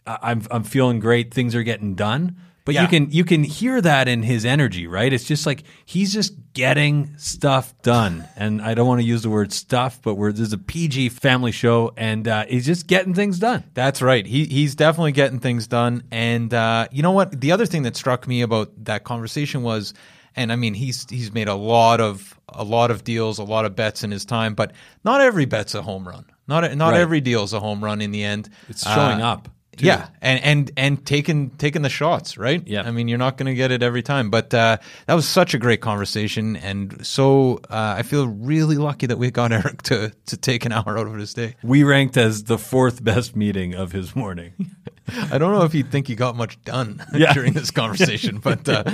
[0.06, 1.32] I'm I'm feeling great.
[1.32, 2.82] Things are getting done, But Yeah.
[2.82, 5.12] you can you can hear that in his energy, right?
[5.12, 8.28] It's just like he's just getting stuff done.
[8.36, 11.08] And I don't want to use the word stuff, but we're this is a PG
[11.10, 13.64] family show, and uh, he's just getting things done.
[13.74, 14.26] That's right.
[14.26, 16.02] He he's definitely getting things done.
[16.10, 17.40] And uh, you know what?
[17.40, 19.94] The other thing that struck me about that conversation was,
[20.36, 23.64] and I mean, he's he's made a lot of a lot of deals, a lot
[23.64, 24.72] of bets in his time, but
[25.04, 26.24] not every bet's a home run.
[26.46, 27.00] Not not Right.
[27.00, 28.50] every deal's a home run in the end.
[28.68, 29.48] It's showing Uh, up.
[29.76, 29.86] Too.
[29.86, 32.62] Yeah, and and and taking taking the shots, right?
[32.66, 32.82] Yeah.
[32.82, 35.54] I mean, you're not going to get it every time, but uh, that was such
[35.54, 40.12] a great conversation, and so uh, I feel really lucky that we got Eric to
[40.26, 41.56] to take an hour out of his day.
[41.62, 44.52] We ranked as the fourth best meeting of his morning.
[45.32, 47.32] I don't know if you'd think you got much done Yeah.
[47.32, 48.84] during this conversation, but uh,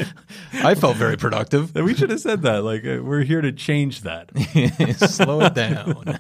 [0.55, 1.75] I felt very productive.
[1.75, 2.65] we should have said that.
[2.65, 4.31] Like uh, we're here to change that.
[5.11, 6.19] Slow it down.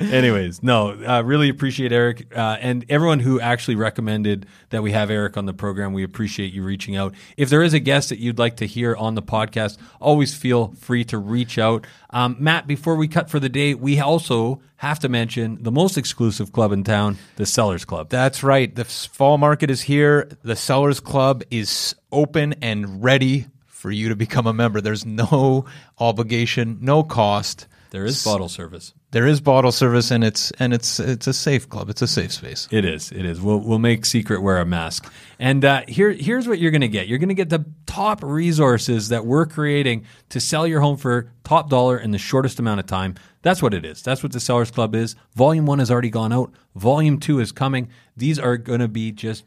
[0.00, 5.10] Anyways, no, uh, really appreciate Eric uh, and everyone who actually recommended that we have
[5.10, 5.92] Eric on the program.
[5.92, 7.14] We appreciate you reaching out.
[7.36, 10.68] If there is a guest that you'd like to hear on the podcast, always feel
[10.78, 11.86] free to reach out.
[12.12, 15.96] Um, Matt, before we cut for the day, we also have to mention the most
[15.96, 18.08] exclusive club in town, the Sellers Club.
[18.08, 18.74] That's right.
[18.74, 20.28] The fall market is here.
[20.42, 24.80] The Sellers Club is open and ready for you to become a member.
[24.80, 25.66] There's no
[25.98, 27.66] obligation, no cost.
[27.90, 28.92] There is bottle service.
[29.12, 31.90] There is bottle service, and it's and it's it's a safe club.
[31.90, 32.68] It's a safe space.
[32.70, 33.10] It is.
[33.10, 33.40] It is.
[33.40, 35.12] We'll we'll make secret wear a mask.
[35.40, 37.08] And uh, here here's what you're going to get.
[37.08, 41.32] You're going to get the top resources that we're creating to sell your home for
[41.42, 43.16] top dollar in the shortest amount of time.
[43.42, 44.00] That's what it is.
[44.02, 45.16] That's what the Sellers Club is.
[45.34, 46.52] Volume one has already gone out.
[46.76, 47.88] Volume two is coming.
[48.16, 49.44] These are going to be just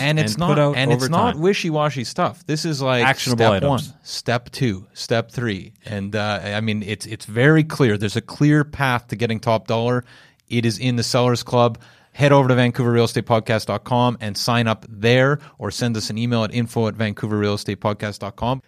[0.00, 1.40] and it's put not out and it's not time.
[1.42, 3.68] wishy-washy stuff this is like Actionable step items.
[3.68, 8.20] one step two step three and uh, i mean it's it's very clear there's a
[8.20, 10.04] clear path to getting top dollar
[10.48, 11.78] it is in the sellers club
[12.12, 16.88] head over to vancouverrealestatepodcast.com and sign up there or send us an email at info
[16.88, 18.62] at vancouverrealestatepodcast.com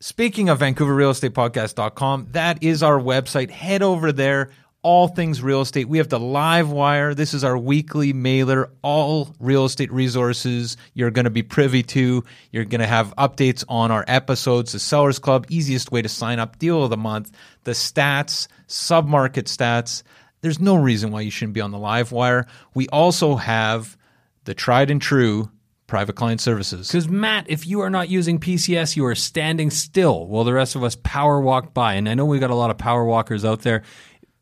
[0.00, 3.50] Speaking of VancouverRealEstatePodcast.com, that is our website.
[3.50, 4.50] Head over there.
[4.84, 5.88] All things real estate.
[5.88, 7.14] We have the live wire.
[7.14, 8.68] This is our weekly mailer.
[8.82, 12.24] All real estate resources you're going to be privy to.
[12.50, 14.72] You're going to have updates on our episodes.
[14.72, 16.58] The Sellers Club, easiest way to sign up.
[16.58, 17.30] Deal of the month.
[17.62, 20.02] The stats, submarket stats.
[20.40, 22.48] There's no reason why you shouldn't be on the live wire.
[22.74, 23.96] We also have
[24.44, 25.48] the tried and true
[25.92, 26.88] private client services.
[26.88, 30.74] Because Matt, if you are not using PCS, you are standing still while the rest
[30.74, 31.94] of us power walk by.
[31.94, 33.82] And I know we've got a lot of power walkers out there.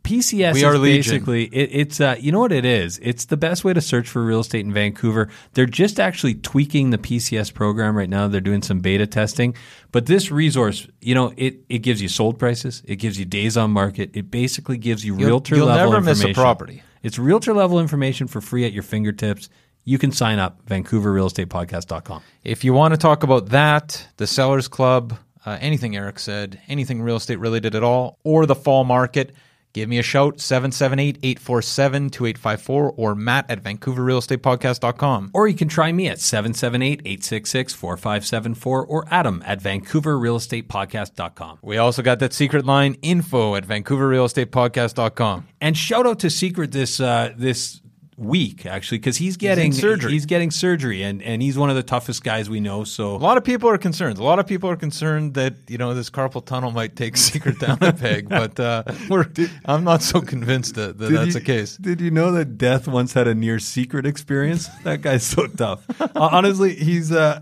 [0.03, 1.12] PCS We is are legion.
[1.14, 2.98] basically it, it's uh, you know what it is.
[3.03, 5.28] It's the best way to search for real estate in Vancouver.
[5.55, 8.26] They're just actually tweaking the PCS program right now.
[8.28, 9.55] They're doing some beta testing,
[9.92, 13.57] but this resource, you know, it it gives you sold prices, it gives you days
[13.57, 16.42] on market, it basically gives you You'll- realtor you'll level never miss a information.
[16.42, 16.82] property.
[17.03, 19.48] It's realtor level information for free at your fingertips.
[19.84, 22.22] You can sign up VancouverRealEstatePodcast.com.
[22.44, 27.01] If you want to talk about that, the Sellers Club, uh, anything Eric said, anything
[27.03, 29.32] real estate related at all, or the fall market,
[29.72, 35.30] give me a shout 778-847-2854 or matt at vancouverrealestatepodcast.com.
[35.32, 41.58] Or you can try me at 778-866-4574 or Adam at VancouverRealEstatePodcast.com.
[41.62, 45.48] We also got that secret line info at vancouverrealestatepodcast.com.
[45.60, 47.79] And shout out to Secret this uh, this
[48.20, 50.12] week actually because he's getting surgery.
[50.12, 52.84] He's getting surgery and and he's one of the toughest guys we know.
[52.84, 54.18] So a lot of people are concerned.
[54.18, 57.58] A lot of people are concerned that, you know, this carpal tunnel might take secret
[57.58, 59.26] down a peg, but uh, we're,
[59.64, 61.76] I'm not so convinced that, that that's the case.
[61.76, 64.68] Did you know that Death once had a near secret experience?
[64.84, 65.84] that guy's so tough.
[66.14, 67.12] Honestly, he's.
[67.12, 67.40] Uh,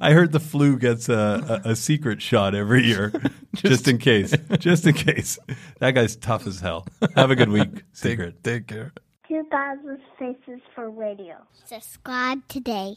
[0.00, 3.12] I heard the flu gets a, a, a secret shot every year,
[3.54, 4.34] just in case.
[4.58, 5.38] Just in case.
[5.78, 6.86] That guy's tough as hell.
[7.16, 8.44] Have a good week, Secret.
[8.44, 8.92] Take care.
[9.28, 11.36] 2000 Faces for Radio.
[11.66, 12.96] Subscribe today.